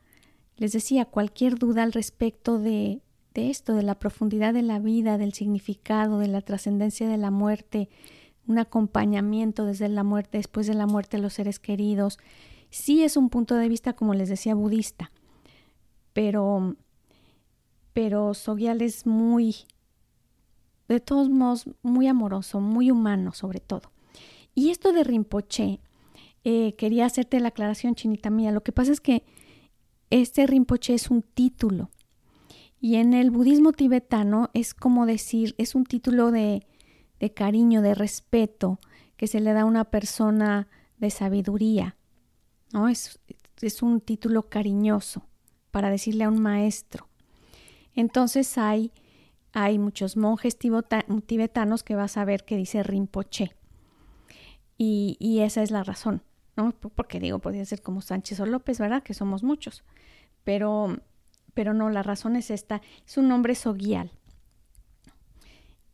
les 0.57 0.73
decía, 0.73 1.05
cualquier 1.05 1.57
duda 1.57 1.83
al 1.83 1.93
respecto 1.93 2.59
de, 2.59 2.99
de 3.33 3.49
esto, 3.49 3.73
de 3.73 3.83
la 3.83 3.97
profundidad 3.97 4.53
de 4.53 4.63
la 4.63 4.79
vida, 4.79 5.17
del 5.17 5.31
significado, 5.31 6.19
de 6.19 6.27
la 6.27 6.41
trascendencia 6.41 7.07
de 7.07 7.17
la 7.17 7.31
muerte, 7.31 7.87
un 8.45 8.59
acompañamiento 8.59 9.65
desde 9.65 9.87
la 9.87 10.03
muerte, 10.03 10.39
después 10.39 10.67
de 10.67 10.73
la 10.73 10.87
muerte 10.87 11.15
de 11.15 11.23
los 11.23 11.35
seres 11.35 11.57
queridos. 11.57 12.19
Sí 12.69 13.05
es 13.05 13.15
un 13.15 13.29
punto 13.29 13.55
de 13.55 13.69
vista, 13.69 13.93
como 13.93 14.13
les 14.13 14.27
decía, 14.27 14.55
budista, 14.55 15.13
pero, 16.11 16.75
pero 17.93 18.33
Sogyal 18.33 18.81
es 18.81 19.05
muy, 19.05 19.55
de 20.87 20.99
todos 20.99 21.29
modos, 21.29 21.69
muy 21.81 22.07
amoroso, 22.07 22.59
muy 22.59 22.91
humano 22.91 23.33
sobre 23.33 23.59
todo. 23.59 23.91
Y 24.53 24.69
esto 24.69 24.93
de 24.93 25.03
Rinpoche, 25.03 25.79
eh, 26.43 26.75
quería 26.77 27.05
hacerte 27.05 27.39
la 27.39 27.49
aclaración, 27.49 27.95
chinita 27.95 28.29
mía. 28.29 28.51
Lo 28.51 28.63
que 28.63 28.71
pasa 28.71 28.91
es 28.91 29.01
que 29.01 29.23
este 30.09 30.45
Rinpoche 30.47 30.93
es 30.93 31.09
un 31.09 31.21
título. 31.21 31.89
Y 32.79 32.95
en 32.95 33.13
el 33.13 33.31
budismo 33.31 33.71
tibetano 33.71 34.49
es 34.53 34.73
como 34.73 35.05
decir, 35.05 35.55
es 35.57 35.75
un 35.75 35.85
título 35.85 36.31
de, 36.31 36.65
de 37.19 37.33
cariño, 37.33 37.81
de 37.81 37.95
respeto 37.95 38.79
que 39.17 39.27
se 39.27 39.39
le 39.39 39.53
da 39.53 39.61
a 39.61 39.65
una 39.65 39.85
persona 39.85 40.67
de 40.97 41.09
sabiduría. 41.09 41.97
¿no? 42.73 42.87
Es, 42.87 43.19
es 43.61 43.81
un 43.81 44.01
título 44.01 44.43
cariñoso 44.43 45.23
para 45.71 45.89
decirle 45.89 46.25
a 46.25 46.29
un 46.29 46.41
maestro. 46.41 47.09
Entonces 47.95 48.57
hay, 48.57 48.91
hay 49.55 49.79
muchos 49.79 50.17
monjes 50.17 50.57
tibetanos 50.57 51.83
que 51.83 51.95
vas 51.95 52.17
a 52.17 52.25
ver 52.25 52.43
que 52.43 52.57
dice 52.57 52.83
Rinpoche. 52.83 53.55
Y, 54.77 55.39
esa 55.39 55.63
es 55.63 55.71
la 55.71 55.81
razón. 55.83 56.21
Porque 56.93 57.21
digo, 57.21 57.39
podría 57.39 57.63
ser 57.63 57.81
como 57.81 58.01
Sánchez 58.01 58.41
o 58.41 58.45
López, 58.45 58.79
¿verdad? 58.79 59.01
Que 59.01 59.13
somos 59.13 59.43
muchos. 59.43 59.85
Pero, 60.43 60.99
pero 61.53 61.73
no, 61.73 61.89
la 61.89 62.03
razón 62.03 62.35
es 62.35 62.51
esta. 62.51 62.81
Es 63.07 63.17
un 63.17 63.29
nombre 63.29 63.55
soguial. 63.55 64.11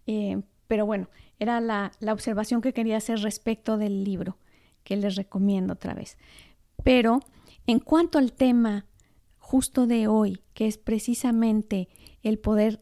Eh, 0.07 0.41
pero 0.67 0.87
bueno, 0.87 1.07
era 1.37 1.61
la, 1.61 1.91
observación 2.11 2.61
que 2.61 2.73
quería 2.73 2.97
hacer 2.97 3.19
respecto 3.19 3.77
del 3.77 4.03
libro, 4.03 4.39
que 4.83 4.95
les 4.95 5.15
recomiendo 5.15 5.73
otra 5.73 5.93
vez. 5.93 6.17
Pero 6.83 7.19
en 7.67 7.77
cuanto 7.77 8.17
al 8.17 8.33
tema 8.33 8.87
justo 9.37 9.85
de 9.85 10.07
hoy, 10.07 10.41
que 10.55 10.65
es 10.65 10.79
precisamente 10.79 11.89
el 12.23 12.39
poder, 12.39 12.81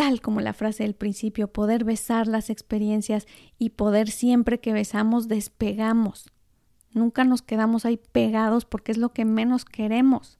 tal 0.00 0.22
como 0.22 0.40
la 0.40 0.54
frase 0.54 0.84
del 0.84 0.94
principio, 0.94 1.52
poder 1.52 1.84
besar 1.84 2.26
las 2.26 2.48
experiencias 2.48 3.26
y 3.58 3.68
poder 3.68 4.10
siempre 4.10 4.58
que 4.58 4.72
besamos 4.72 5.28
despegamos. 5.28 6.32
Nunca 6.94 7.24
nos 7.24 7.42
quedamos 7.42 7.84
ahí 7.84 8.00
pegados 8.10 8.64
porque 8.64 8.92
es 8.92 8.96
lo 8.96 9.12
que 9.12 9.26
menos 9.26 9.66
queremos. 9.66 10.38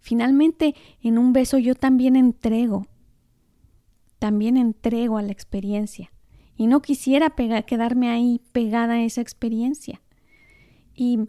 Finalmente, 0.00 0.74
en 1.00 1.16
un 1.16 1.32
beso 1.32 1.56
yo 1.56 1.74
también 1.74 2.16
entrego, 2.16 2.86
también 4.18 4.58
entrego 4.58 5.16
a 5.16 5.22
la 5.22 5.32
experiencia. 5.32 6.12
Y 6.54 6.66
no 6.66 6.82
quisiera 6.82 7.30
quedarme 7.30 8.10
ahí 8.10 8.42
pegada 8.52 8.96
a 8.96 9.02
esa 9.04 9.22
experiencia. 9.22 10.02
Y 10.94 11.20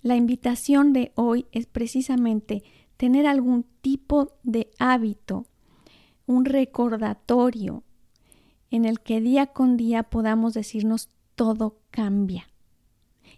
la 0.00 0.16
invitación 0.16 0.94
de 0.94 1.12
hoy 1.16 1.44
es 1.52 1.66
precisamente 1.66 2.62
tener 2.96 3.26
algún 3.26 3.66
tipo 3.82 4.38
de 4.42 4.70
hábito, 4.78 5.44
un 6.26 6.44
recordatorio 6.44 7.82
en 8.70 8.84
el 8.84 9.00
que 9.00 9.20
día 9.20 9.46
con 9.46 9.76
día 9.76 10.04
podamos 10.04 10.54
decirnos 10.54 11.08
todo 11.34 11.78
cambia 11.90 12.46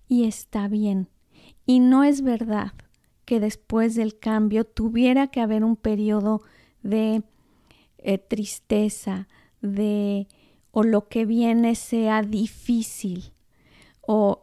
y 0.09 0.25
está 0.25 0.69
bien. 0.69 1.09
Y 1.67 1.81
no 1.81 2.05
es 2.05 2.23
verdad 2.23 2.73
que 3.25 3.41
después 3.41 3.95
del 3.95 4.19
cambio 4.19 4.65
tuviera 4.65 5.27
que 5.29 5.41
haber 5.41 5.65
un 5.65 5.77
periodo 5.77 6.43
de 6.83 7.23
eh, 7.99 8.19
tristeza, 8.19 9.27
de 9.61 10.29
o 10.71 10.85
lo 10.85 11.09
que 11.09 11.27
viene 11.27 11.75
sea 11.75 12.23
difícil 12.23 13.33
o 14.07 14.43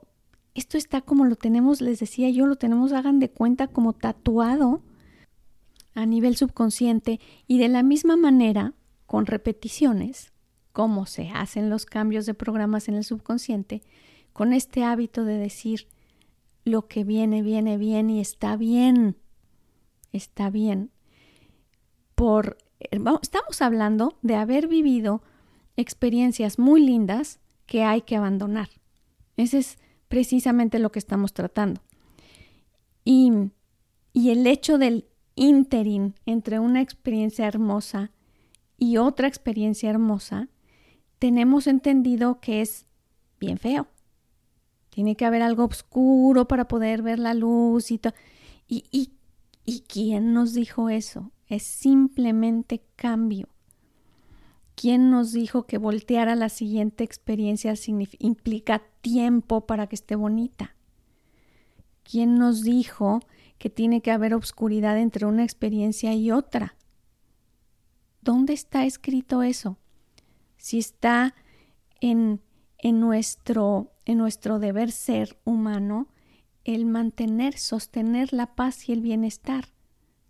esto 0.55 0.77
está 0.77 1.01
como 1.01 1.25
lo 1.25 1.35
tenemos, 1.35 1.81
les 1.81 1.99
decía 1.99 2.29
yo, 2.29 2.45
lo 2.45 2.57
tenemos, 2.57 2.91
hagan 2.91 3.19
de 3.19 3.31
cuenta 3.31 3.67
como 3.67 3.93
tatuado 3.93 4.81
a 5.93 6.05
nivel 6.05 6.35
subconsciente 6.35 7.19
y 7.47 7.59
de 7.59 7.69
la 7.69 7.83
misma 7.83 8.15
manera, 8.15 8.73
con 9.05 9.25
repeticiones, 9.25 10.31
como 10.71 11.05
se 11.05 11.29
hacen 11.29 11.69
los 11.69 11.85
cambios 11.85 12.25
de 12.25 12.33
programas 12.33 12.87
en 12.87 12.95
el 12.95 13.03
subconsciente, 13.03 13.83
con 14.33 14.53
este 14.53 14.83
hábito 14.83 15.23
de 15.23 15.37
decir 15.37 15.87
lo 16.65 16.87
que 16.87 17.03
viene, 17.03 17.43
viene 17.43 17.77
bien 17.77 18.09
y 18.09 18.19
está 18.19 18.57
bien, 18.57 19.17
está 20.11 20.49
bien. 20.49 20.91
Por 22.15 22.57
estamos 23.21 23.61
hablando 23.61 24.17
de 24.21 24.35
haber 24.35 24.67
vivido 24.67 25.21
experiencias 25.75 26.59
muy 26.59 26.81
lindas 26.81 27.39
que 27.65 27.83
hay 27.83 28.01
que 28.01 28.15
abandonar. 28.15 28.69
Ese 29.37 29.59
es 29.59 29.77
precisamente 30.07 30.79
lo 30.79 30.91
que 30.91 30.99
estamos 30.99 31.33
tratando. 31.33 31.81
Y, 33.03 33.31
y 34.11 34.29
el 34.29 34.45
hecho 34.47 34.77
del 34.77 35.07
entre 35.35 36.59
una 36.59 36.81
experiencia 36.81 37.47
hermosa 37.47 38.11
y 38.77 38.97
otra 38.97 39.27
experiencia 39.27 39.89
hermosa, 39.89 40.49
tenemos 41.19 41.67
entendido 41.67 42.39
que 42.39 42.61
es 42.61 42.85
bien 43.39 43.57
feo. 43.57 43.87
Tiene 44.89 45.15
que 45.15 45.25
haber 45.25 45.41
algo 45.41 45.65
oscuro 45.65 46.47
para 46.47 46.67
poder 46.67 47.01
ver 47.01 47.19
la 47.19 47.33
luz 47.33 47.91
y 47.91 47.97
todo. 47.97 48.13
Y, 48.67 48.85
y, 48.91 49.13
¿Y 49.65 49.81
quién 49.81 50.33
nos 50.33 50.53
dijo 50.53 50.89
eso? 50.89 51.31
es 51.47 51.63
simplemente 51.63 52.83
cambio. 52.95 53.49
¿Quién 54.75 55.11
nos 55.11 55.33
dijo 55.33 55.67
que 55.67 55.77
voltear 55.77 56.29
a 56.29 56.35
la 56.35 56.49
siguiente 56.49 57.03
experiencia 57.03 57.75
implica 58.19 58.81
tiempo 59.01 59.67
para 59.67 59.87
que 59.87 59.95
esté 59.95 60.15
bonita? 60.15 60.75
¿Quién 62.03 62.39
nos 62.39 62.63
dijo 62.63 63.19
que 63.63 63.69
tiene 63.69 64.01
que 64.01 64.11
haber 64.11 64.33
obscuridad 64.33 64.99
entre 64.99 65.25
una 65.25 65.45
experiencia 65.45 66.13
y 66.13 66.31
otra? 66.31 66.75
¿Dónde 68.19 68.51
está 68.51 68.83
escrito 68.83 69.41
eso? 69.41 69.77
Si 70.57 70.79
está 70.79 71.33
en, 72.01 72.41
en, 72.77 72.99
nuestro, 72.99 73.93
en 74.03 74.17
nuestro 74.17 74.59
deber 74.59 74.91
ser 74.91 75.39
humano, 75.45 76.09
el 76.65 76.83
mantener, 76.83 77.57
sostener 77.57 78.33
la 78.33 78.53
paz 78.53 78.89
y 78.89 78.91
el 78.91 78.99
bienestar. 78.99 79.69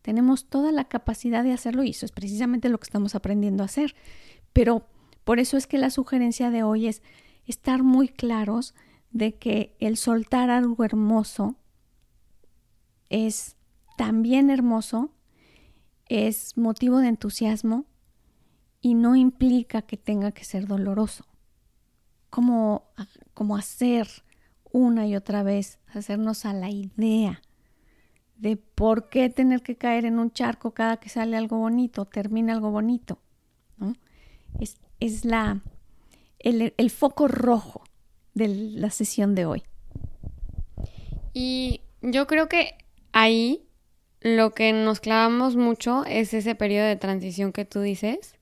Tenemos 0.04 0.46
toda 0.46 0.72
la 0.72 0.88
capacidad 0.88 1.44
de 1.44 1.54
hacerlo 1.54 1.82
y 1.82 1.90
eso 1.90 2.06
es 2.06 2.12
precisamente 2.12 2.70
lo 2.70 2.78
que 2.78 2.86
estamos 2.86 3.16
aprendiendo 3.16 3.64
a 3.64 3.66
hacer. 3.66 3.96
Pero 4.54 4.86
por 5.24 5.40
eso 5.40 5.58
es 5.58 5.66
que 5.66 5.80
la 5.80 5.90
sugerencia 5.90 6.52
de 6.52 6.62
hoy 6.62 6.86
es 6.86 7.02
estar 7.48 7.82
muy 7.82 8.10
claros 8.10 8.76
de 9.10 9.34
que 9.40 9.76
el 9.80 9.98
soltar 9.98 10.52
algo 10.52 10.84
hermoso 10.84 11.58
es 13.14 13.58
también 13.96 14.50
hermoso, 14.50 15.12
es 16.08 16.58
motivo 16.58 16.98
de 16.98 17.10
entusiasmo 17.10 17.86
y 18.82 18.96
no 18.96 19.16
implica 19.16 19.84
que 19.84 19.98
tenga 19.98 20.32
que 20.32 20.44
ser 20.44 20.66
doloroso. 20.66 21.28
Como, 22.32 22.90
como 23.36 23.56
hacer 23.56 24.08
una 24.72 25.06
y 25.06 25.16
otra 25.16 25.44
vez, 25.44 25.78
hacernos 25.94 26.48
a 26.48 26.54
la 26.54 26.72
idea 26.72 27.44
de 28.36 28.58
por 28.58 29.10
qué 29.10 29.30
tener 29.30 29.62
que 29.62 29.78
caer 29.78 30.06
en 30.06 30.18
un 30.18 30.32
charco 30.32 30.72
cada 30.72 30.98
que 30.98 31.10
sale 31.10 31.38
algo 31.38 31.60
bonito, 31.60 32.06
termina 32.06 32.54
algo 32.54 32.72
bonito. 32.72 33.20
¿no? 33.78 33.94
Es, 34.60 34.78
es 35.00 35.24
la, 35.24 35.62
el, 36.40 36.74
el 36.76 36.90
foco 36.90 37.28
rojo 37.28 37.84
de 38.34 38.48
la 38.48 38.90
sesión 38.90 39.36
de 39.36 39.46
hoy. 39.46 39.64
Y 41.32 41.82
yo 42.02 42.26
creo 42.26 42.50
que 42.50 42.83
ahí 43.14 43.66
lo 44.20 44.52
que 44.52 44.74
nos 44.74 45.00
clavamos 45.00 45.56
mucho 45.56 46.04
es 46.06 46.34
ese 46.34 46.56
periodo 46.56 46.88
de 46.88 46.96
transición 46.96 47.54
que 47.54 47.66
tú 47.66 47.82
dices, 47.82 48.36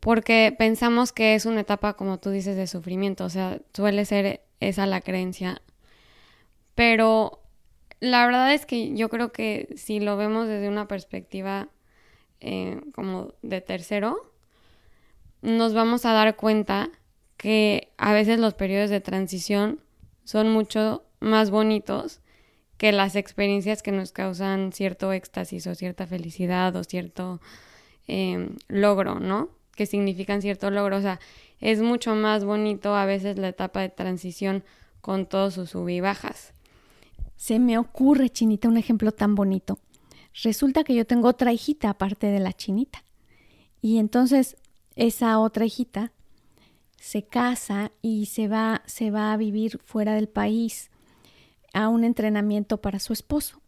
porque 0.00 0.54
pensamos 0.56 1.12
que 1.12 1.34
es 1.34 1.44
una 1.46 1.60
etapa, 1.60 1.94
como 1.94 2.18
tú 2.18 2.30
dices, 2.30 2.56
de 2.56 2.66
sufrimiento, 2.66 3.24
o 3.24 3.30
sea, 3.30 3.60
suele 3.74 4.04
ser 4.04 4.42
esa 4.60 4.86
la 4.86 5.00
creencia, 5.00 5.62
pero 6.74 7.42
la 8.00 8.24
verdad 8.26 8.54
es 8.54 8.64
que 8.64 8.94
yo 8.94 9.08
creo 9.08 9.32
que 9.32 9.68
si 9.76 9.98
lo 9.98 10.16
vemos 10.16 10.46
desde 10.46 10.68
una 10.68 10.86
perspectiva 10.86 11.68
eh, 12.40 12.80
como 12.94 13.34
de 13.42 13.60
tercero, 13.60 14.32
nos 15.42 15.74
vamos 15.74 16.04
a 16.04 16.12
dar 16.12 16.36
cuenta 16.36 16.90
que 17.36 17.92
a 17.98 18.12
veces 18.12 18.38
los 18.38 18.54
periodos 18.54 18.90
de 18.90 19.00
transición 19.00 19.80
son 20.24 20.50
mucho 20.50 21.04
más 21.20 21.50
bonitos 21.50 22.20
que 22.78 22.92
las 22.92 23.16
experiencias 23.16 23.82
que 23.82 23.92
nos 23.92 24.12
causan 24.12 24.72
cierto 24.72 25.12
éxtasis 25.12 25.66
o 25.66 25.74
cierta 25.74 26.06
felicidad 26.06 26.74
o 26.76 26.84
cierto 26.84 27.40
em, 28.06 28.56
logro, 28.68 29.18
¿no? 29.18 29.50
Que 29.74 29.84
significan 29.84 30.40
cierto 30.40 30.70
logro. 30.70 30.96
O 30.96 31.00
sea, 31.00 31.18
es 31.60 31.82
mucho 31.82 32.14
más 32.14 32.44
bonito 32.44 32.94
a 32.94 33.04
veces 33.04 33.36
la 33.36 33.48
etapa 33.48 33.80
de 33.80 33.88
transición 33.88 34.64
con 35.00 35.26
todos 35.26 35.54
sus 35.54 35.70
sub 35.70 35.88
y 35.88 36.00
bajas. 36.00 36.54
Se 37.36 37.58
me 37.58 37.78
ocurre, 37.78 38.30
Chinita, 38.30 38.68
un 38.68 38.76
ejemplo 38.76 39.12
tan 39.12 39.34
bonito. 39.34 39.78
Resulta 40.42 40.84
que 40.84 40.94
yo 40.94 41.04
tengo 41.04 41.28
otra 41.28 41.52
hijita 41.52 41.90
aparte 41.90 42.28
de 42.28 42.38
la 42.38 42.52
Chinita. 42.52 43.04
Y 43.82 43.98
entonces 43.98 44.56
esa 44.94 45.38
otra 45.40 45.64
hijita 45.64 46.12
se 47.00 47.22
casa 47.22 47.90
y 48.02 48.26
se 48.26 48.46
va, 48.46 48.82
se 48.86 49.10
va 49.10 49.32
a 49.32 49.36
vivir 49.36 49.80
fuera 49.84 50.14
del 50.14 50.28
país 50.28 50.90
a 51.72 51.88
un 51.88 52.04
entrenamiento 52.04 52.80
para 52.80 52.98
su 52.98 53.12
esposo. 53.12 53.60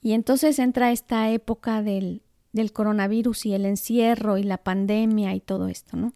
Y 0.00 0.12
entonces 0.12 0.58
entra 0.58 0.92
esta 0.92 1.30
época 1.30 1.82
del, 1.82 2.22
del 2.52 2.72
coronavirus 2.72 3.46
y 3.46 3.54
el 3.54 3.64
encierro 3.64 4.38
y 4.38 4.42
la 4.42 4.58
pandemia 4.58 5.34
y 5.34 5.40
todo 5.40 5.68
esto, 5.68 5.96
¿no? 5.96 6.12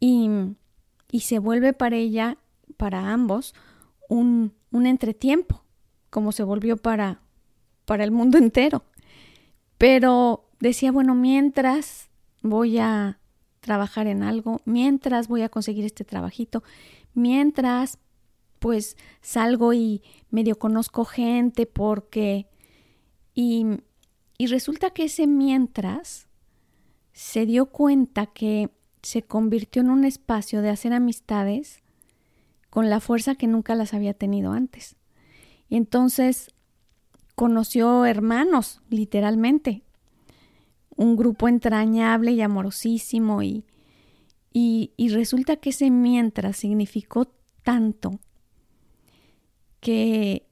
Y, 0.00 0.28
y 1.10 1.20
se 1.20 1.38
vuelve 1.38 1.72
para 1.72 1.96
ella, 1.96 2.38
para 2.76 3.12
ambos, 3.12 3.54
un, 4.08 4.52
un 4.70 4.86
entretiempo, 4.86 5.62
como 6.10 6.32
se 6.32 6.42
volvió 6.42 6.76
para, 6.76 7.20
para 7.84 8.04
el 8.04 8.10
mundo 8.10 8.38
entero. 8.38 8.84
Pero 9.78 10.48
decía, 10.60 10.92
bueno, 10.92 11.14
mientras 11.14 12.08
voy 12.42 12.78
a 12.78 13.18
trabajar 13.60 14.06
en 14.08 14.22
algo, 14.22 14.60
mientras 14.64 15.28
voy 15.28 15.42
a 15.42 15.48
conseguir 15.48 15.84
este 15.84 16.04
trabajito, 16.04 16.62
mientras 17.14 17.98
pues 18.62 18.96
salgo 19.20 19.74
y 19.74 20.02
medio 20.30 20.56
conozco 20.56 21.04
gente 21.04 21.66
porque... 21.66 22.46
Y, 23.34 23.66
y 24.38 24.46
resulta 24.46 24.90
que 24.90 25.04
ese 25.04 25.26
mientras 25.26 26.28
se 27.12 27.44
dio 27.44 27.66
cuenta 27.66 28.26
que 28.26 28.70
se 29.02 29.22
convirtió 29.22 29.82
en 29.82 29.90
un 29.90 30.04
espacio 30.04 30.62
de 30.62 30.70
hacer 30.70 30.92
amistades 30.92 31.82
con 32.70 32.88
la 32.88 33.00
fuerza 33.00 33.34
que 33.34 33.48
nunca 33.48 33.74
las 33.74 33.94
había 33.94 34.14
tenido 34.14 34.52
antes. 34.52 34.94
Y 35.68 35.76
entonces 35.76 36.54
conoció 37.34 38.04
hermanos, 38.04 38.80
literalmente, 38.90 39.82
un 40.94 41.16
grupo 41.16 41.48
entrañable 41.48 42.30
y 42.30 42.42
amorosísimo 42.42 43.42
y, 43.42 43.64
y, 44.52 44.92
y 44.96 45.08
resulta 45.08 45.56
que 45.56 45.70
ese 45.70 45.90
mientras 45.90 46.58
significó 46.58 47.26
tanto 47.64 48.20
que, 49.82 50.46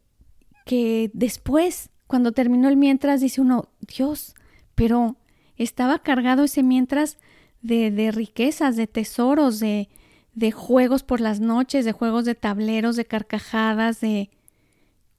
que 0.66 1.10
después, 1.14 1.88
cuando 2.08 2.32
terminó 2.32 2.68
el 2.68 2.76
mientras, 2.76 3.20
dice 3.20 3.40
uno, 3.40 3.68
Dios, 3.80 4.34
pero 4.74 5.16
estaba 5.56 6.00
cargado 6.00 6.44
ese 6.44 6.64
mientras 6.64 7.16
de, 7.62 7.92
de 7.92 8.10
riquezas, 8.10 8.74
de 8.76 8.88
tesoros, 8.88 9.60
de, 9.60 9.88
de 10.34 10.50
juegos 10.50 11.04
por 11.04 11.20
las 11.20 11.38
noches, 11.38 11.84
de 11.84 11.92
juegos 11.92 12.24
de 12.24 12.34
tableros, 12.34 12.96
de 12.96 13.06
carcajadas, 13.06 14.00
de... 14.00 14.30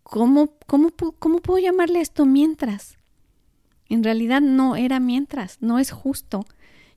¿Cómo, 0.03 0.55
cómo, 0.67 0.89
cómo 1.19 1.39
puedo 1.39 1.59
llamarle 1.59 2.01
esto 2.01 2.25
mientras? 2.25 2.97
En 3.87 4.03
realidad 4.03 4.41
no 4.41 4.75
era 4.75 4.99
mientras, 4.99 5.57
no 5.61 5.79
es 5.79 5.91
justo 5.91 6.45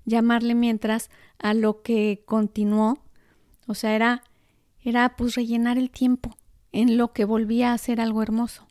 llamarle 0.05 0.57
mientras 0.57 1.11
a 1.38 1.55
lo 1.55 1.83
que 1.83 2.24
continuó. 2.27 2.98
O 3.68 3.74
sea, 3.74 3.94
era, 3.94 4.24
era 4.83 5.14
pues 5.14 5.37
rellenar 5.37 5.79
el 5.79 5.90
tiempo 5.90 6.37
en 6.74 6.98
lo 6.98 7.12
que 7.12 7.24
volvía 7.24 7.72
a 7.72 7.78
ser 7.78 8.00
algo 8.00 8.20
hermoso. 8.20 8.66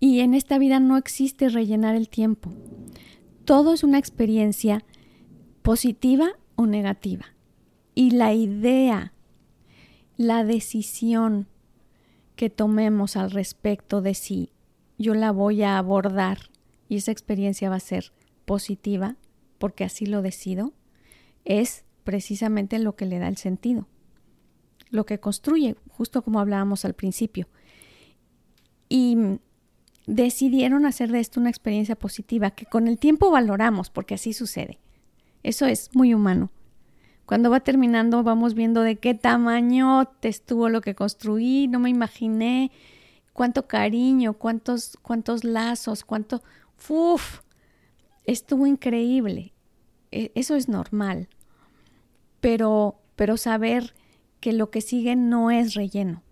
Y 0.00 0.20
en 0.20 0.34
esta 0.34 0.58
vida 0.58 0.80
no 0.80 0.96
existe 0.96 1.48
rellenar 1.48 1.94
el 1.94 2.08
tiempo. 2.08 2.52
Todo 3.44 3.72
es 3.72 3.84
una 3.84 3.98
experiencia 3.98 4.84
positiva 5.62 6.32
o 6.56 6.66
negativa. 6.66 7.26
Y 7.94 8.10
la 8.10 8.34
idea, 8.34 9.12
la 10.16 10.42
decisión 10.42 11.46
que 12.34 12.50
tomemos 12.50 13.16
al 13.16 13.30
respecto 13.30 14.02
de 14.02 14.14
si 14.14 14.50
yo 14.98 15.14
la 15.14 15.30
voy 15.30 15.62
a 15.62 15.78
abordar 15.78 16.50
y 16.88 16.96
esa 16.96 17.12
experiencia 17.12 17.70
va 17.70 17.76
a 17.76 17.80
ser 17.80 18.12
positiva, 18.44 19.14
porque 19.58 19.84
así 19.84 20.06
lo 20.06 20.22
decido, 20.22 20.72
es 21.44 21.84
precisamente 22.02 22.80
lo 22.80 22.96
que 22.96 23.06
le 23.06 23.20
da 23.20 23.28
el 23.28 23.36
sentido 23.36 23.86
lo 24.94 25.06
que 25.06 25.20
construye, 25.20 25.76
justo 25.88 26.22
como 26.22 26.40
hablábamos 26.40 26.84
al 26.84 26.94
principio. 26.94 27.48
Y 28.88 29.16
decidieron 30.06 30.86
hacer 30.86 31.10
de 31.10 31.20
esto 31.20 31.40
una 31.40 31.50
experiencia 31.50 31.96
positiva 31.96 32.50
que 32.50 32.66
con 32.66 32.88
el 32.88 32.98
tiempo 32.98 33.30
valoramos, 33.30 33.90
porque 33.90 34.14
así 34.14 34.32
sucede. 34.32 34.78
Eso 35.42 35.66
es 35.66 35.90
muy 35.94 36.14
humano. 36.14 36.50
Cuando 37.26 37.50
va 37.50 37.60
terminando 37.60 38.22
vamos 38.22 38.54
viendo 38.54 38.82
de 38.82 38.96
qué 38.96 39.14
tamaño 39.14 40.10
estuvo 40.22 40.68
lo 40.68 40.80
que 40.80 40.94
construí, 40.94 41.68
no 41.68 41.78
me 41.78 41.90
imaginé 41.90 42.70
cuánto 43.32 43.66
cariño, 43.66 44.34
cuántos, 44.34 44.98
cuántos 45.02 45.44
lazos, 45.44 46.04
cuánto... 46.04 46.42
¡Uf! 46.88 47.40
Estuvo 48.24 48.66
increíble. 48.66 49.54
E, 50.10 50.32
eso 50.34 50.54
es 50.54 50.68
normal. 50.68 51.28
Pero, 52.40 53.00
pero 53.16 53.36
saber 53.38 53.94
que 54.44 54.52
lo 54.52 54.70
que 54.70 54.82
sigue 54.82 55.16
no 55.16 55.50
es 55.50 55.72
relleno. 55.72 56.22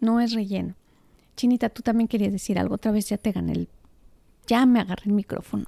No 0.00 0.20
es 0.20 0.32
relleno. 0.32 0.74
Chinita, 1.36 1.68
tú 1.68 1.80
también 1.80 2.08
querías 2.08 2.32
decir 2.32 2.58
algo. 2.58 2.74
Otra 2.74 2.90
vez 2.90 3.08
ya 3.08 3.18
te 3.18 3.30
gané 3.30 3.52
el... 3.52 3.68
Ya 4.48 4.66
me 4.66 4.80
agarré 4.80 5.04
el 5.06 5.12
micrófono. 5.12 5.66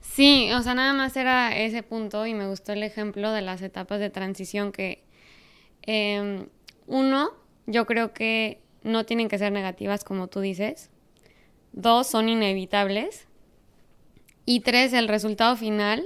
Sí, 0.00 0.50
o 0.54 0.62
sea, 0.62 0.74
nada 0.74 0.94
más 0.94 1.14
era 1.14 1.54
ese 1.54 1.82
punto 1.82 2.26
y 2.26 2.32
me 2.32 2.48
gustó 2.48 2.72
el 2.72 2.82
ejemplo 2.82 3.32
de 3.32 3.42
las 3.42 3.60
etapas 3.60 4.00
de 4.00 4.08
transición 4.08 4.72
que 4.72 5.04
em, 5.82 6.46
uno, 6.86 7.28
yo 7.66 7.84
creo 7.84 8.14
que 8.14 8.62
no 8.82 9.04
tienen 9.04 9.28
que 9.28 9.36
ser 9.36 9.52
negativas 9.52 10.04
como 10.04 10.28
tú 10.28 10.40
dices. 10.40 10.88
Dos, 11.74 12.06
son 12.06 12.30
inevitables. 12.30 13.28
Y 14.46 14.60
tres, 14.60 14.94
el 14.94 15.06
resultado 15.06 15.54
final 15.54 16.02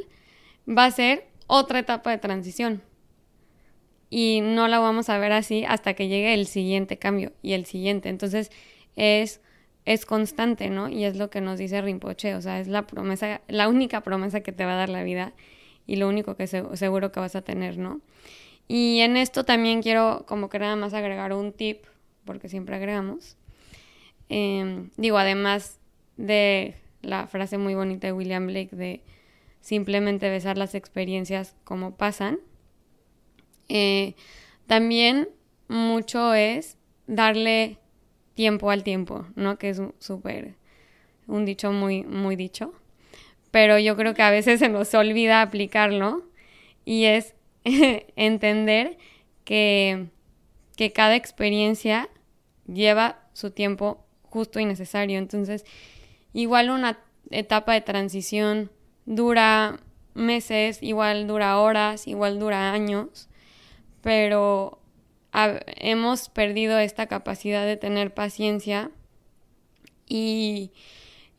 va 0.69 0.87
a 0.87 0.91
ser 0.91 1.29
otra 1.47 1.79
etapa 1.79 2.11
de 2.11 2.19
transición 2.19 2.83
y 4.17 4.43
no 4.43 4.69
la 4.69 4.79
vamos 4.79 5.09
a 5.09 5.19
ver 5.19 5.33
así 5.33 5.65
hasta 5.65 5.95
que 5.95 6.07
llegue 6.07 6.35
el 6.35 6.47
siguiente 6.47 6.99
cambio 6.99 7.33
y 7.43 7.55
el 7.55 7.67
siguiente. 7.67 8.09
Entonces 8.09 8.53
es, 8.95 9.41
es 9.87 10.07
constante, 10.07 10.71
¿no? 10.71 10.89
Y 10.89 11.03
es 11.03 11.17
lo 11.17 11.31
que 11.31 11.41
nos 11.41 11.59
dice 11.59 11.83
Rinpoche, 11.83 12.37
o 12.37 12.41
sea, 12.41 12.61
es 12.61 12.69
la 12.69 12.87
promesa, 12.87 13.41
la 13.49 13.69
única 13.69 14.03
promesa 14.03 14.41
que 14.41 14.53
te 14.53 14.65
va 14.65 14.75
a 14.75 14.77
dar 14.77 14.89
la 14.89 15.03
vida 15.03 15.33
y 15.89 15.97
lo 15.97 16.09
único 16.09 16.37
que 16.37 16.47
seguro 16.47 17.11
que 17.11 17.19
vas 17.19 17.35
a 17.35 17.43
tener, 17.43 17.77
¿no? 17.77 18.03
Y 18.69 19.01
en 19.01 19.17
esto 19.17 19.45
también 19.45 19.83
quiero 19.83 20.25
como 20.29 20.49
que 20.49 20.61
nada 20.61 20.77
más 20.77 20.95
agregar 20.95 21.33
un 21.33 21.53
tip, 21.53 21.83
porque 22.25 22.49
siempre 22.49 22.77
agregamos. 22.77 23.37
Em, 24.29 24.91
digo, 24.97 25.19
además 25.19 25.81
de 26.17 26.77
la 27.03 27.27
frase 27.27 27.59
muy 27.59 27.75
bonita 27.75 28.07
de 28.07 28.13
William 28.13 28.47
Blake 28.47 28.77
de 28.77 29.03
simplemente 29.61 30.31
besar 30.31 30.57
las 30.57 30.77
experiencias 30.77 31.57
como 31.65 31.97
pasan, 31.97 32.39
eh, 33.69 34.15
también 34.67 35.29
mucho 35.69 36.35
es 36.35 36.77
darle 37.07 37.79
tiempo 38.35 38.71
al 38.71 38.83
tiempo, 38.83 39.27
¿no? 39.35 39.59
Que 39.59 39.71
es 39.71 39.81
súper 39.99 40.55
un 41.27 41.45
dicho 41.45 41.73
muy, 41.73 42.03
muy 42.03 42.37
dicho. 42.37 42.73
Pero 43.51 43.79
yo 43.79 43.97
creo 43.97 44.15
que 44.15 44.23
a 44.23 44.31
veces 44.31 44.59
se 44.59 44.69
nos 44.69 44.93
olvida 44.95 45.43
aplicarlo 45.43 46.25
y 46.85 47.05
es 47.05 47.35
entender 48.17 48.99
que, 49.45 50.07
que 50.77 50.93
cada 50.93 51.17
experiencia 51.17 52.09
lleva 52.67 53.21
su 53.33 53.51
tiempo 53.51 54.05
justo 54.23 54.59
y 54.59 54.65
necesario. 54.65 55.19
Entonces, 55.19 55.65
igual 56.33 56.71
una 56.71 56.99
etapa 57.31 57.75
de 57.75 57.81
transición 57.81 58.71
dura 59.07 59.79
meses, 60.15 60.83
igual 60.83 61.27
dura 61.27 61.59
horas, 61.59 62.07
igual 62.07 62.39
dura 62.39 62.73
años 62.73 63.29
pero 64.05 64.81
hemos 65.77 66.29
perdido 66.29 66.79
esta 66.79 67.07
capacidad 67.07 67.65
de 67.65 67.79
tener 67.79 68.13
paciencia 68.13 68.91
y, 70.07 70.73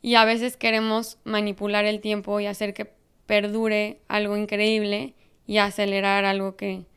y 0.01 0.15
a 0.15 0.25
veces 0.25 0.57
queremos 0.57 1.19
manipular 1.25 1.85
el 1.85 2.01
tiempo 2.01 2.39
y 2.39 2.47
hacer 2.47 2.73
que 2.73 2.91
perdure 3.27 4.01
algo 4.07 4.35
increíble 4.35 5.13
y 5.45 5.59
acelerar 5.59 6.25
algo 6.25 6.55
que 6.55 6.87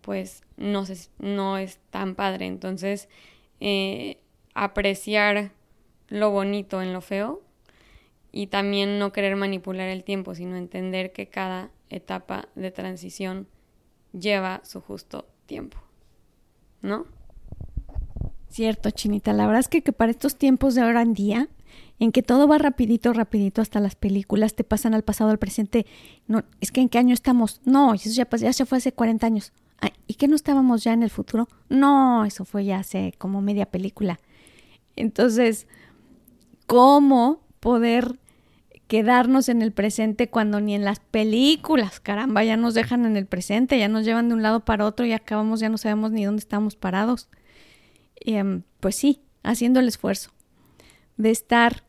pues 0.00 0.42
no, 0.56 0.82
no 1.20 1.56
es 1.56 1.78
tan 1.90 2.16
padre. 2.16 2.46
Entonces, 2.46 3.08
eh, 3.60 4.18
apreciar 4.54 5.52
lo 6.08 6.32
bonito 6.32 6.82
en 6.82 6.92
lo 6.92 7.00
feo 7.00 7.42
y 8.32 8.48
también 8.48 8.98
no 8.98 9.12
querer 9.12 9.36
manipular 9.36 9.86
el 9.86 10.02
tiempo, 10.02 10.34
sino 10.34 10.56
entender 10.56 11.12
que 11.12 11.28
cada 11.28 11.70
etapa 11.90 12.48
de 12.56 12.72
transición 12.72 13.46
lleva 14.12 14.60
su 14.64 14.80
justo 14.80 15.26
tiempo. 15.46 15.78
¿no? 16.82 17.06
Cierto, 18.50 18.90
Chinita. 18.90 19.32
La 19.32 19.46
verdad 19.46 19.60
es 19.60 19.68
que, 19.68 19.82
que 19.82 19.92
para 19.92 20.10
estos 20.10 20.36
tiempos 20.36 20.74
de 20.74 20.82
ahora 20.82 21.00
en 21.00 21.14
día, 21.14 21.48
en 21.98 22.12
que 22.12 22.22
todo 22.22 22.46
va 22.46 22.58
rapidito, 22.58 23.12
rapidito, 23.12 23.62
hasta 23.62 23.80
las 23.80 23.94
películas 23.94 24.54
te 24.54 24.64
pasan 24.64 24.92
al 24.92 25.04
pasado, 25.04 25.30
al 25.30 25.38
presente. 25.38 25.86
No, 26.26 26.44
es 26.60 26.70
que 26.70 26.82
en 26.82 26.90
qué 26.90 26.98
año 26.98 27.14
estamos. 27.14 27.62
No, 27.64 27.94
eso 27.94 28.10
ya, 28.10 28.28
ya 28.36 28.52
se 28.52 28.66
fue 28.66 28.78
hace 28.78 28.92
40 28.92 29.26
años. 29.26 29.52
¿Y 30.06 30.14
qué 30.14 30.28
no 30.28 30.36
estábamos 30.36 30.84
ya 30.84 30.92
en 30.92 31.02
el 31.02 31.10
futuro? 31.10 31.48
No, 31.68 32.24
eso 32.24 32.44
fue 32.44 32.64
ya 32.64 32.78
hace 32.78 33.14
como 33.18 33.40
media 33.40 33.66
película. 33.66 34.20
Entonces, 34.94 35.66
¿cómo 36.66 37.40
poder 37.58 38.18
quedarnos 38.92 39.48
en 39.48 39.62
el 39.62 39.72
presente 39.72 40.28
cuando 40.28 40.60
ni 40.60 40.74
en 40.74 40.84
las 40.84 41.00
películas, 41.00 41.98
caramba, 41.98 42.44
ya 42.44 42.58
nos 42.58 42.74
dejan 42.74 43.06
en 43.06 43.16
el 43.16 43.24
presente, 43.24 43.78
ya 43.78 43.88
nos 43.88 44.04
llevan 44.04 44.28
de 44.28 44.34
un 44.34 44.42
lado 44.42 44.66
para 44.66 44.84
otro 44.84 45.06
y 45.06 45.12
acabamos, 45.12 45.60
ya 45.60 45.70
no 45.70 45.78
sabemos 45.78 46.10
ni 46.12 46.26
dónde 46.26 46.40
estamos 46.40 46.76
parados? 46.76 47.30
Em, 48.16 48.64
pues 48.80 48.96
sí, 48.96 49.22
haciendo 49.42 49.80
el 49.80 49.88
esfuerzo 49.88 50.30
de 51.16 51.30
estar 51.30 51.84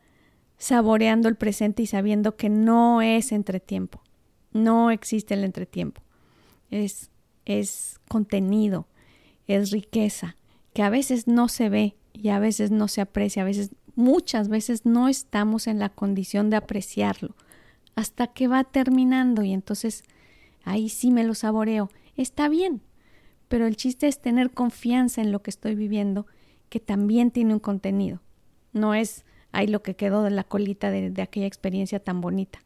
saboreando 0.57 1.27
el 1.27 1.35
presente 1.35 1.83
y 1.83 1.87
sabiendo 1.87 2.37
que 2.37 2.47
no 2.47 3.01
es 3.01 3.33
entretiempo, 3.33 4.01
no 4.53 4.89
existe 4.89 5.33
el 5.33 5.43
entretiempo, 5.43 6.01
es, 6.71 7.11
es 7.43 7.99
contenido, 8.07 8.87
es 9.45 9.71
riqueza, 9.71 10.37
que 10.73 10.83
a 10.83 10.89
veces 10.89 11.27
no 11.27 11.49
se 11.49 11.67
ve 11.67 11.97
y 12.13 12.29
a 12.29 12.39
veces 12.39 12.71
no 12.71 12.87
se 12.87 13.01
aprecia, 13.01 13.41
a 13.41 13.45
veces, 13.45 13.71
muchas 13.95 14.49
veces 14.49 14.85
no 14.85 15.07
estamos 15.07 15.67
en 15.67 15.79
la 15.79 15.89
condición 15.89 16.49
de 16.49 16.57
apreciarlo 16.57 17.35
hasta 17.95 18.27
que 18.27 18.47
va 18.47 18.63
terminando 18.63 19.43
y 19.43 19.53
entonces 19.53 20.03
ahí 20.63 20.89
sí 20.89 21.11
me 21.11 21.23
lo 21.23 21.35
saboreo. 21.35 21.89
Está 22.15 22.49
bien, 22.49 22.81
pero 23.47 23.67
el 23.67 23.75
chiste 23.75 24.07
es 24.07 24.19
tener 24.19 24.51
confianza 24.51 25.21
en 25.21 25.31
lo 25.31 25.41
que 25.41 25.51
estoy 25.51 25.75
viviendo, 25.75 26.25
que 26.69 26.79
también 26.79 27.31
tiene 27.31 27.53
un 27.53 27.59
contenido. 27.59 28.21
No 28.71 28.93
es 28.93 29.25
ahí 29.51 29.67
lo 29.67 29.83
que 29.83 29.95
quedó 29.95 30.23
de 30.23 30.31
la 30.31 30.43
colita 30.43 30.89
de, 30.89 31.21
aquella 31.21 31.45
experiencia 31.45 31.99
tan 31.99 32.21
bonita. 32.21 32.59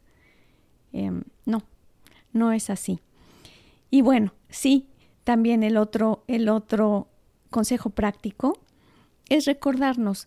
Em, 0.92 1.24
no, 1.44 1.62
no 2.32 2.52
es 2.52 2.70
así. 2.70 3.00
Y 3.90 4.00
bueno, 4.00 4.32
sí, 4.48 4.86
también 5.24 5.62
el 5.62 5.76
otro, 5.76 6.24
el 6.26 6.48
otro 6.48 7.08
consejo 7.50 7.90
práctico 7.90 8.58
es 9.28 9.44
recordarnos, 9.44 10.26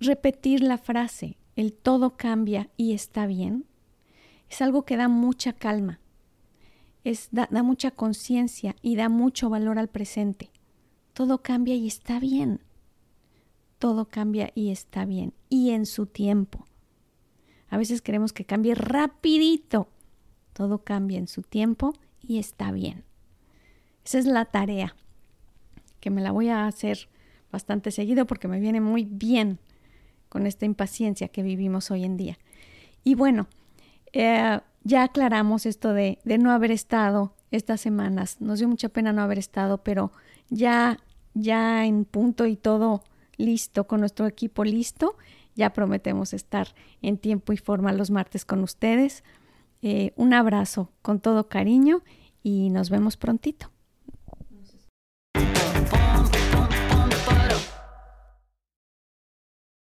repetir 0.00 0.62
la 0.62 0.78
frase, 0.78 1.38
el 1.54 1.72
todo 1.72 2.16
cambia 2.16 2.70
y 2.76 2.92
está 2.92 3.26
bien. 3.26 3.66
Es 4.48 4.62
algo 4.62 4.84
que 4.84 4.96
da 4.96 5.08
mucha 5.08 5.52
calma, 5.52 6.00
es, 7.04 7.28
da 7.30 7.62
mucha 7.62 7.90
conciencia 7.90 8.76
y 8.82 8.96
da 8.96 9.08
mucho 9.08 9.50
valor 9.50 9.78
al 9.78 9.88
presente. 9.88 10.50
Todo 11.12 11.42
cambia 11.42 11.74
y 11.74 11.86
está 11.86 12.20
bien 12.20 12.60
todo 13.78 14.06
cambia 14.06 14.50
y 14.54 14.70
está 14.70 15.04
bien, 15.04 15.34
y 15.48 15.70
en 15.70 15.86
su 15.86 16.06
tiempo. 16.06 16.66
A 17.68 17.76
veces 17.76 18.02
queremos 18.02 18.32
que 18.32 18.44
cambie 18.44 18.74
rapidito. 18.74 19.88
Todo 20.52 20.78
cambia 20.78 21.18
en 21.18 21.28
su 21.28 21.42
tiempo 21.42 21.92
y 22.20 22.38
está 22.38 22.72
bien. 22.72 23.04
Esa 24.04 24.18
es 24.18 24.26
la 24.26 24.44
tarea, 24.46 24.96
que 26.00 26.10
me 26.10 26.22
la 26.22 26.30
voy 26.30 26.48
a 26.48 26.66
hacer 26.66 27.08
bastante 27.50 27.90
seguido 27.90 28.26
porque 28.26 28.48
me 28.48 28.60
viene 28.60 28.80
muy 28.80 29.04
bien 29.04 29.58
con 30.28 30.46
esta 30.46 30.64
impaciencia 30.64 31.28
que 31.28 31.42
vivimos 31.42 31.90
hoy 31.90 32.04
en 32.04 32.16
día. 32.16 32.38
Y 33.04 33.14
bueno, 33.14 33.46
eh, 34.12 34.60
ya 34.82 35.02
aclaramos 35.02 35.66
esto 35.66 35.92
de, 35.92 36.18
de 36.24 36.38
no 36.38 36.50
haber 36.50 36.70
estado 36.70 37.34
estas 37.50 37.80
semanas. 37.80 38.40
Nos 38.40 38.58
dio 38.58 38.68
mucha 38.68 38.88
pena 38.88 39.12
no 39.12 39.22
haber 39.22 39.38
estado, 39.38 39.78
pero 39.78 40.12
ya, 40.48 40.98
ya 41.34 41.86
en 41.86 42.04
punto 42.04 42.46
y 42.46 42.56
todo 42.56 43.02
listo, 43.36 43.86
con 43.86 44.00
nuestro 44.00 44.26
equipo 44.26 44.64
listo. 44.64 45.16
Ya 45.54 45.72
prometemos 45.72 46.32
estar 46.32 46.68
en 47.02 47.18
tiempo 47.18 47.52
y 47.52 47.56
forma 47.56 47.92
los 47.92 48.10
martes 48.10 48.44
con 48.44 48.62
ustedes. 48.62 49.24
Eh, 49.82 50.12
un 50.16 50.34
abrazo 50.34 50.90
con 51.02 51.20
todo 51.20 51.48
cariño 51.48 52.02
y 52.42 52.70
nos 52.70 52.90
vemos 52.90 53.16
prontito. 53.16 53.70